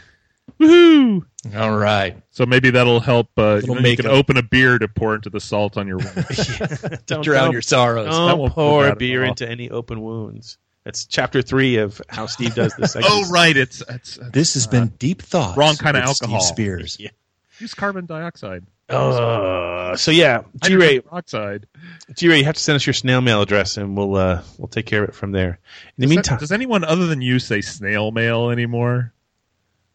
[0.60, 1.22] Woohoo!
[1.56, 2.14] All right.
[2.30, 3.28] So maybe that'll help.
[3.38, 4.18] Uh, you, Little know, you can makeup.
[4.18, 7.00] open a beer to pour into the salt on your wound.
[7.06, 8.08] Don't Drown your sorrows.
[8.14, 10.58] Don't won't pour a beer into any open wounds.
[10.84, 12.94] That's chapter three of how Steve does this.
[13.02, 13.56] oh, right.
[13.56, 15.56] It's, it's, it's This has been deep thoughts.
[15.56, 16.40] wrong kind of alcohol.
[16.40, 16.96] Steve Spears.
[17.00, 17.10] Yeah.
[17.58, 18.64] use carbon dioxide.
[18.86, 21.66] Uh, so yeah, G Ray, Hydrogen peroxide.
[22.14, 24.68] G Ray, you have to send us your snail mail address, and we'll uh, we'll
[24.68, 25.58] take care of it from there.
[25.96, 29.14] In the Does, meantime, that, does anyone other than you say snail mail anymore?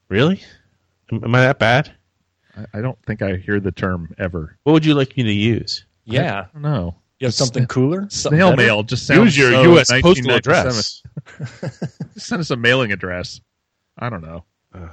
[0.07, 0.41] really,
[1.11, 1.91] am, am I that bad?
[2.57, 4.57] I, I don't think I hear the term ever.
[4.63, 5.85] What would you like me to use?
[6.05, 6.45] Yeah.
[6.49, 6.95] I don't know.
[7.19, 8.07] You have something cooler?
[8.09, 8.61] Something Snail better?
[8.61, 9.91] mail just sounds Use your so U.S.
[10.01, 11.03] postal address.
[12.13, 13.41] Just send us a mailing address.
[13.97, 14.45] I don't know.
[14.73, 14.89] Am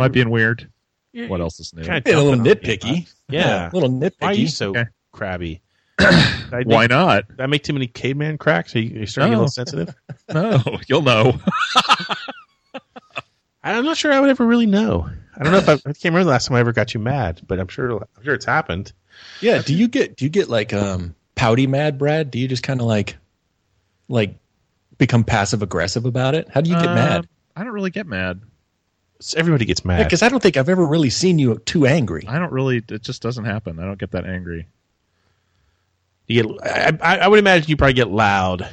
[0.00, 0.68] I being weird?
[1.14, 1.82] What else is new?
[1.82, 3.04] Kinda a little dumping on me, nitpicky.
[3.04, 3.12] huh?
[3.28, 3.70] Yeah.
[3.70, 4.12] a little nitpicky.
[4.20, 4.84] Why are you so Okay.
[5.12, 5.60] crabby?
[5.98, 6.06] Did
[6.52, 7.28] I Why not?
[7.28, 8.74] Did I make too many caveman cracks?
[8.74, 9.94] Are you, are you starting to get a little sensitive?
[10.32, 11.38] No, you'll know.
[13.62, 15.08] I'm not sure I would ever really know.
[15.36, 17.00] I don't know if I, I can't remember the last time I ever got you
[17.00, 18.92] mad, but I'm sure I'm sure it's happened.
[19.40, 19.60] Yeah.
[19.62, 22.30] Do you get do you get like um pouty mad, Brad?
[22.30, 23.16] Do you just kind of like
[24.08, 24.34] like
[24.98, 26.48] become passive aggressive about it?
[26.50, 27.28] How do you get Uh, mad?
[27.56, 28.40] I don't really get mad.
[29.20, 30.04] So everybody gets mad.
[30.04, 32.24] Because I don't think I've ever really seen you too angry.
[32.28, 32.82] I don't really.
[32.88, 33.78] It just doesn't happen.
[33.78, 34.66] I don't get that angry.
[36.26, 38.68] you get, I, I, I would imagine you probably get loud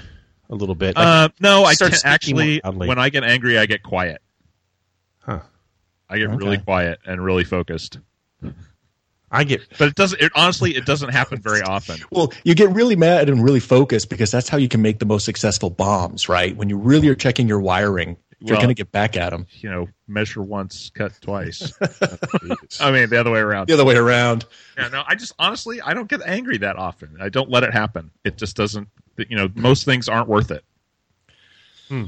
[0.49, 0.95] a little bit.
[0.95, 2.61] Like, Uh, no, I start can speaking actually.
[2.63, 2.87] more loudly.
[2.87, 4.21] When I get angry, I get quiet.
[5.19, 5.39] Huh.
[6.09, 6.37] I get Okay.
[6.37, 7.99] really quiet and really focused.
[9.31, 10.21] I get But it doesn't.
[10.21, 11.99] It, honestly, it doesn't happen very often.
[12.11, 15.05] Well, you get really mad and really focused because that's how you can make the
[15.05, 16.55] most successful bombs, right?
[16.55, 19.45] When you really are checking your wiring, you're Well- going to get back at them.
[19.59, 21.73] You know, measure once, cut twice.
[22.79, 23.67] I mean, the other way around.
[23.67, 24.45] The other way around.
[24.77, 27.17] Yeah, no, I just honestly, I don't get angry that often.
[27.19, 28.11] I don't let it happen.
[28.23, 28.87] It just doesn't.
[29.17, 30.63] You know, most things aren't worth it.
[31.89, 32.05] Hmm.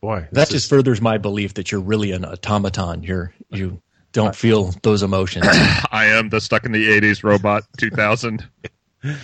[0.00, 0.28] boy.
[0.32, 3.02] That just furthers my belief that you're really an automaton.
[3.02, 3.82] You're you
[4.12, 5.46] don't feel those emotions.
[5.92, 8.46] I am the stuck in the '80s robot 2000.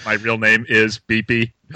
[0.05, 1.53] My real name is Beepy.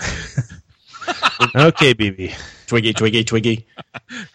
[1.55, 2.35] okay, BB.
[2.67, 3.67] twiggy, twiggy, twiggy.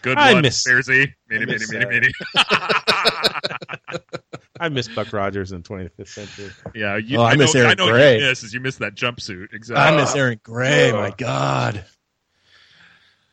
[0.02, 1.12] Good I one, miss- Spearsy.
[1.28, 2.08] Mini, I mini, miss, mini, uh, mini.
[4.60, 6.50] I miss Buck Rogers in the 25th century.
[6.74, 8.14] yeah, you, Oh, I miss know, Aaron I know Gray.
[8.14, 9.52] What you miss is you miss that jumpsuit.
[9.52, 9.84] Exactly.
[9.84, 10.92] I miss Erin Gray.
[10.92, 11.84] My God.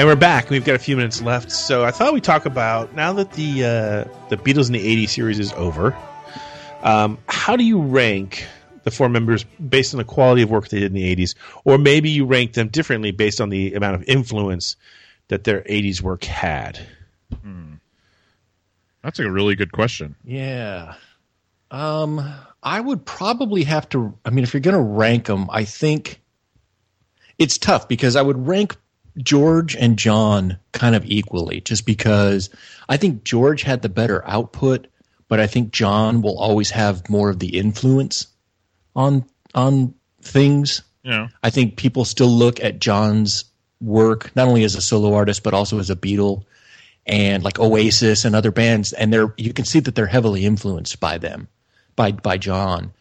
[0.02, 0.50] And we're back.
[0.50, 3.64] We've got a few minutes left, so I thought we'd talk about now that the
[3.64, 5.96] uh, the Beatles in the '80s series is over.
[6.82, 8.44] Um, how do you rank
[8.82, 11.78] the four members based on the quality of work they did in the '80s, or
[11.78, 14.74] maybe you rank them differently based on the amount of influence
[15.28, 16.84] that their '80s work had?
[19.04, 20.16] That's a really good question.
[20.24, 20.94] Yeah.
[21.70, 22.28] Um,
[22.60, 24.18] I would probably have to.
[24.24, 26.20] I mean, if you're going to rank them, I think
[27.38, 28.76] it's tough because I would rank
[29.18, 32.50] George and John kind of equally, just because
[32.88, 34.86] I think George had the better output,
[35.28, 38.26] but I think John will always have more of the influence
[38.96, 40.82] on on things.
[41.02, 41.28] Yeah.
[41.42, 43.44] I think people still look at John's
[43.80, 46.44] work not only as a solo artist but also as a Beatle
[47.04, 51.00] and like Oasis and other bands, and they're you can see that they're heavily influenced
[51.00, 51.48] by them,
[51.96, 52.92] by by John.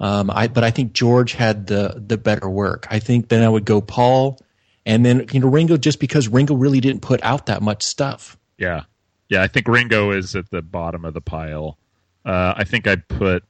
[0.00, 2.86] Um, I but I think George had the the better work.
[2.90, 4.38] I think then I would go Paul,
[4.86, 8.36] and then you know Ringo just because Ringo really didn't put out that much stuff.
[8.58, 8.82] Yeah.
[9.30, 11.78] Yeah, I think Ringo is at the bottom of the pile.
[12.24, 13.42] Uh, I think I'd put.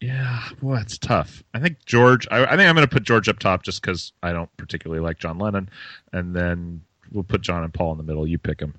[0.00, 1.42] Yeah, well, it's tough.
[1.52, 2.26] I think George.
[2.30, 5.02] I, I think I'm going to put George up top just because I don't particularly
[5.02, 5.68] like John Lennon,
[6.12, 6.80] and then
[7.10, 8.26] we'll put John and Paul in the middle.
[8.26, 8.74] You pick them.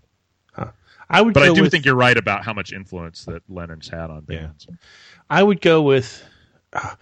[1.14, 3.90] I would, But I do with- think you're right about how much influence that Lennon's
[3.90, 4.66] had on bands.
[5.30, 6.24] I would go with
[6.72, 6.96] uh,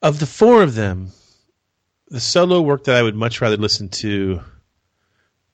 [0.00, 1.10] of the four of them,
[2.08, 4.40] the solo work that I would much rather listen to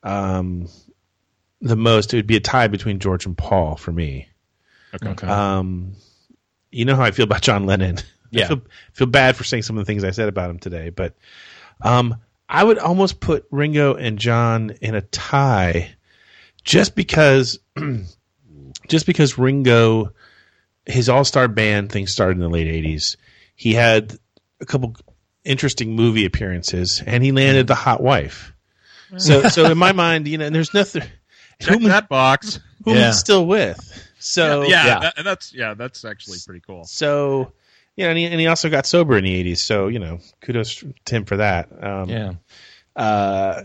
[0.03, 0.69] um,
[1.61, 2.13] the most.
[2.13, 4.29] It would be a tie between George and Paul for me.
[5.03, 5.27] Okay.
[5.27, 5.95] Um,
[6.71, 7.99] you know how I feel about John Lennon.
[8.33, 8.45] Yeah.
[8.45, 10.91] I feel, feel bad for saying some of the things I said about him today,
[10.91, 11.17] but
[11.83, 12.15] um,
[12.49, 15.91] I would almost put Ringo and John in a tie,
[16.63, 17.59] just because,
[18.89, 20.13] just because Ringo,
[20.87, 23.17] his All Star Band thing started in the late '80s.
[23.57, 24.17] He had
[24.61, 24.95] a couple
[25.45, 28.53] interesting movie appearances, and he landed the hot wife.
[29.17, 31.03] So, so in my mind, you know, and there's nothing.
[31.61, 32.61] Check that box.
[32.85, 33.09] Who Yeah.
[33.09, 33.79] he's still with.
[34.19, 36.85] So yeah, that- and that's yeah, that's actually pretty cool.
[36.85, 37.53] so,
[37.97, 39.59] you know, and he, and he also got sober in the '80s.
[39.59, 41.69] So, you know, kudos to him for that.
[41.83, 42.33] Um, Yeah.
[42.97, 43.63] Uh,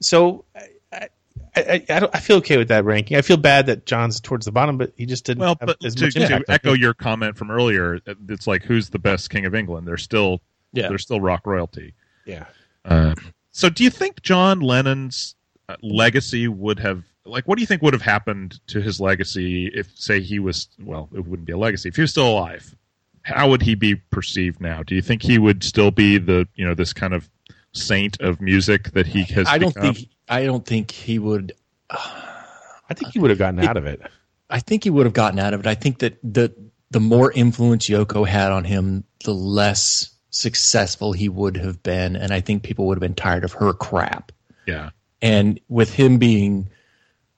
[0.00, 1.08] so, I, I,
[1.56, 3.16] I, I, don't, I feel okay with that ranking.
[3.16, 5.84] I feel bad that John's towards the bottom, but he just didn't Well, have but
[5.84, 6.44] as to, much to impact.
[6.48, 9.86] Echo your comment from earlier, it's like who's the best king of England?
[9.86, 10.40] They're still
[10.74, 10.88] Yeah.
[10.88, 11.94] they're still rock royalty.
[12.26, 12.46] Yeah.
[12.84, 13.14] Uh,
[13.52, 15.36] so, do you think John Lennon's
[15.68, 19.70] uh, legacy would have like what do you think would have happened to his legacy
[19.72, 22.74] if, say, he was well, it wouldn't be a legacy if he was still alive?
[23.22, 24.82] How would he be perceived now?
[24.82, 27.30] Do you think he would still be the you know this kind of
[27.72, 29.46] saint of music that he has?
[29.48, 29.94] I don't become?
[29.94, 31.52] think I don't think he would.
[31.90, 34.02] I think he would have gotten out of it.
[34.50, 35.66] I think he would have gotten out of it.
[35.66, 36.54] I think that the
[36.90, 42.32] the more influence Yoko had on him, the less successful he would have been, and
[42.32, 44.32] I think people would have been tired of her crap.
[44.66, 44.90] Yeah.
[45.22, 46.68] And with him being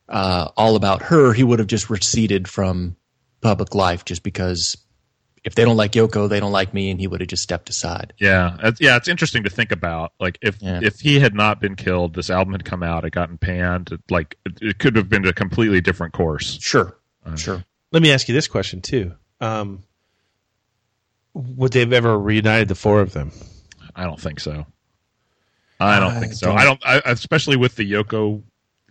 [0.09, 2.97] uh, all about her, he would have just receded from
[3.41, 4.77] public life just because
[5.45, 7.69] if they don't like Yoko, they don't like me, and he would have just stepped
[7.71, 8.13] aside.
[8.19, 10.13] Yeah, it's, yeah, it's interesting to think about.
[10.19, 10.81] Like, if Yeah.
[10.83, 13.93] if he had not been killed, this album had come out, it gotten panned.
[13.93, 16.59] It, like, it, it could have been a completely different course.
[16.61, 17.65] Sure, Uh, sure.
[17.93, 19.85] Let me ask you this question too: um,
[21.57, 23.31] Would they have ever reunited the four of them?
[23.95, 24.67] I don't think so.
[25.79, 26.47] I don't I think so.
[26.47, 28.43] don't- I don't, I, especially with the Yoko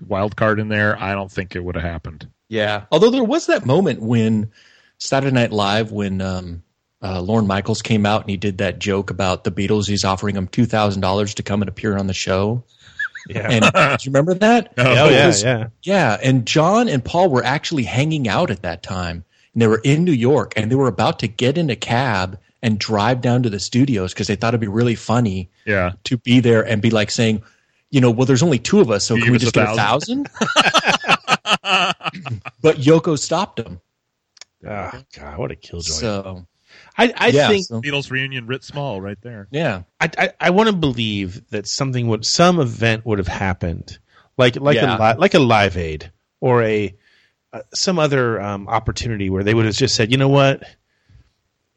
[0.07, 0.95] wild card in there.
[1.01, 2.27] I don't think it would have happened.
[2.47, 2.85] Yeah.
[2.91, 4.51] Although there was that moment when
[4.99, 6.63] Saturday Night Live, when um,
[7.01, 9.87] uh, Lorne Michaels came out and he did that joke about the Beatles.
[9.87, 12.63] He's offering them two thousand dollars to come and appear on the show.
[13.27, 13.49] Yeah.
[13.49, 13.65] And
[13.99, 14.73] do you remember that?
[14.77, 15.67] Oh, yeah, Because- yeah.
[15.81, 16.17] Yeah.
[16.21, 19.23] And John and Paul were actually hanging out at that time.
[19.55, 22.37] And they were in New York and they were about to get in a cab
[22.61, 25.93] and drive down to the studios because they thought it'd be really funny Yeah.
[26.03, 27.41] to be there and be like saying,
[27.89, 29.71] you know, well, there's only two of us, so You can we just a get
[29.71, 30.29] a thousand?
[32.61, 33.79] but Yoko stopped him.
[34.67, 35.93] Oh, God, what a killjoy!
[35.93, 36.47] So
[36.97, 39.47] I, I Yeah, think so- Beatles reunion writ small right there.
[39.51, 43.99] yeah, I, I, I want to believe that something would some event would have happened,
[44.37, 44.97] like like Yeah.
[44.97, 46.95] a li- like a Live Aid or a
[47.55, 50.63] uh, some other um, opportunity where they would have just said, you know what,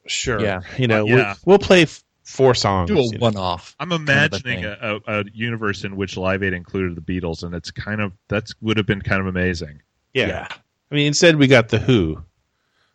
[0.07, 0.61] sure, Yeah.
[0.77, 1.15] you know, Yeah.
[1.15, 2.89] we'll, we'll play f- four songs.
[2.89, 3.19] do a you know.
[3.19, 3.75] one off.
[3.81, 4.77] I'm imagining a,
[5.07, 8.55] a, a universe in which Live Aid included the Beatles, and it's kind of that's
[8.61, 9.81] would have been kind of amazing.
[10.15, 10.49] Yeah.
[10.91, 12.23] I mean, instead we got the Who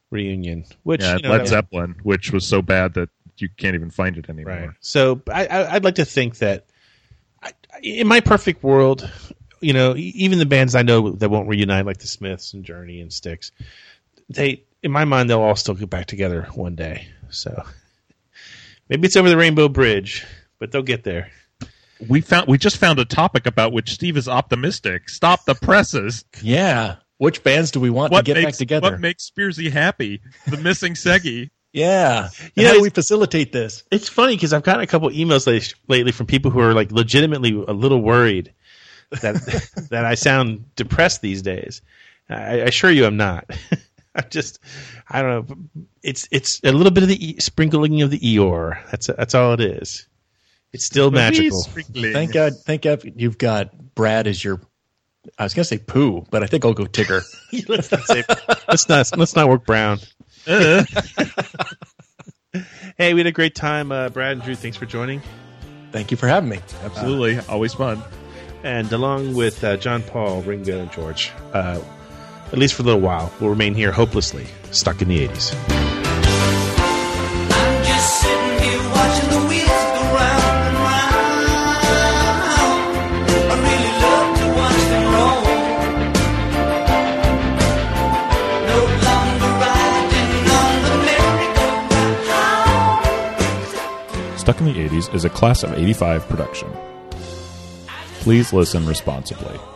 [0.10, 3.74] reunion, which yeah, you know, Led that- Zeppelin, which was so bad that you can't
[3.76, 4.54] even find it anymore.
[4.54, 4.70] Right.
[4.80, 6.68] So I, I, I'd like to think that
[7.42, 9.10] I, in my perfect world,
[9.64, 12.64] you know, e- even the bands I know that won't reunite, like the Smiths and
[12.66, 13.52] Journey and Styx,
[14.30, 17.08] they, in my mind, they'll all still get back together one day.
[17.30, 17.64] So
[18.90, 20.26] maybe it's over the Rainbow Bridge,
[20.60, 21.30] but they'll get there.
[22.08, 25.10] we found we just found a topic about which Steve is optimistic.
[25.10, 26.26] Stop the presses.
[26.42, 26.98] Yeah.
[27.18, 28.92] Which bands do we want What to get makes back together?
[28.92, 30.22] what makes Spearsy happy?
[30.48, 31.52] The missing Seggy.
[31.72, 32.30] yeah.
[32.56, 32.68] yeah.
[32.70, 33.84] How do we facilitate this?
[33.92, 35.48] It's funny because I've gotten a couple emails
[35.88, 38.54] lately from people who are like legitimately a little worried
[39.22, 41.82] that that I sound depressed these days.
[42.30, 43.50] I, I assure you, I'm not.
[44.16, 44.60] I'm just,
[45.10, 45.56] I don't know.
[46.04, 48.78] It's it's a little bit of the e- sprinkling of the Eeyore.
[48.92, 50.08] That's that's all it is.
[50.72, 51.64] It's still magical.
[51.64, 52.54] Thank God.
[52.66, 54.62] Thank God you've got Brad as your.
[55.40, 57.24] I was gonna say poo, but I think I'll go Tigger.
[57.70, 58.24] let's not say.
[58.68, 60.00] Let's not let's not work Brown.
[60.46, 60.84] Uh.
[62.98, 64.56] hey, we had a great time, uh, Brad and Drew.
[64.56, 65.22] Thanks for joining.
[65.92, 66.60] Thank you for having me.
[66.84, 68.04] Absolutely, always fun.
[68.64, 71.82] And along with uh, John Paul, Ringo, and George, uh,
[72.52, 75.54] at least for a little while, we'll remain here hopelessly stuck in the 80s.
[77.52, 81.44] I'm just sitting here watching the wheels go round and round.
[83.52, 85.44] I really love to watch them roll.
[88.70, 90.96] No longer riding on the
[94.24, 94.40] merry-go-round.
[94.40, 96.70] Stuck in the 80s is a class of 85 production.
[98.24, 99.73] Please listen responsibly.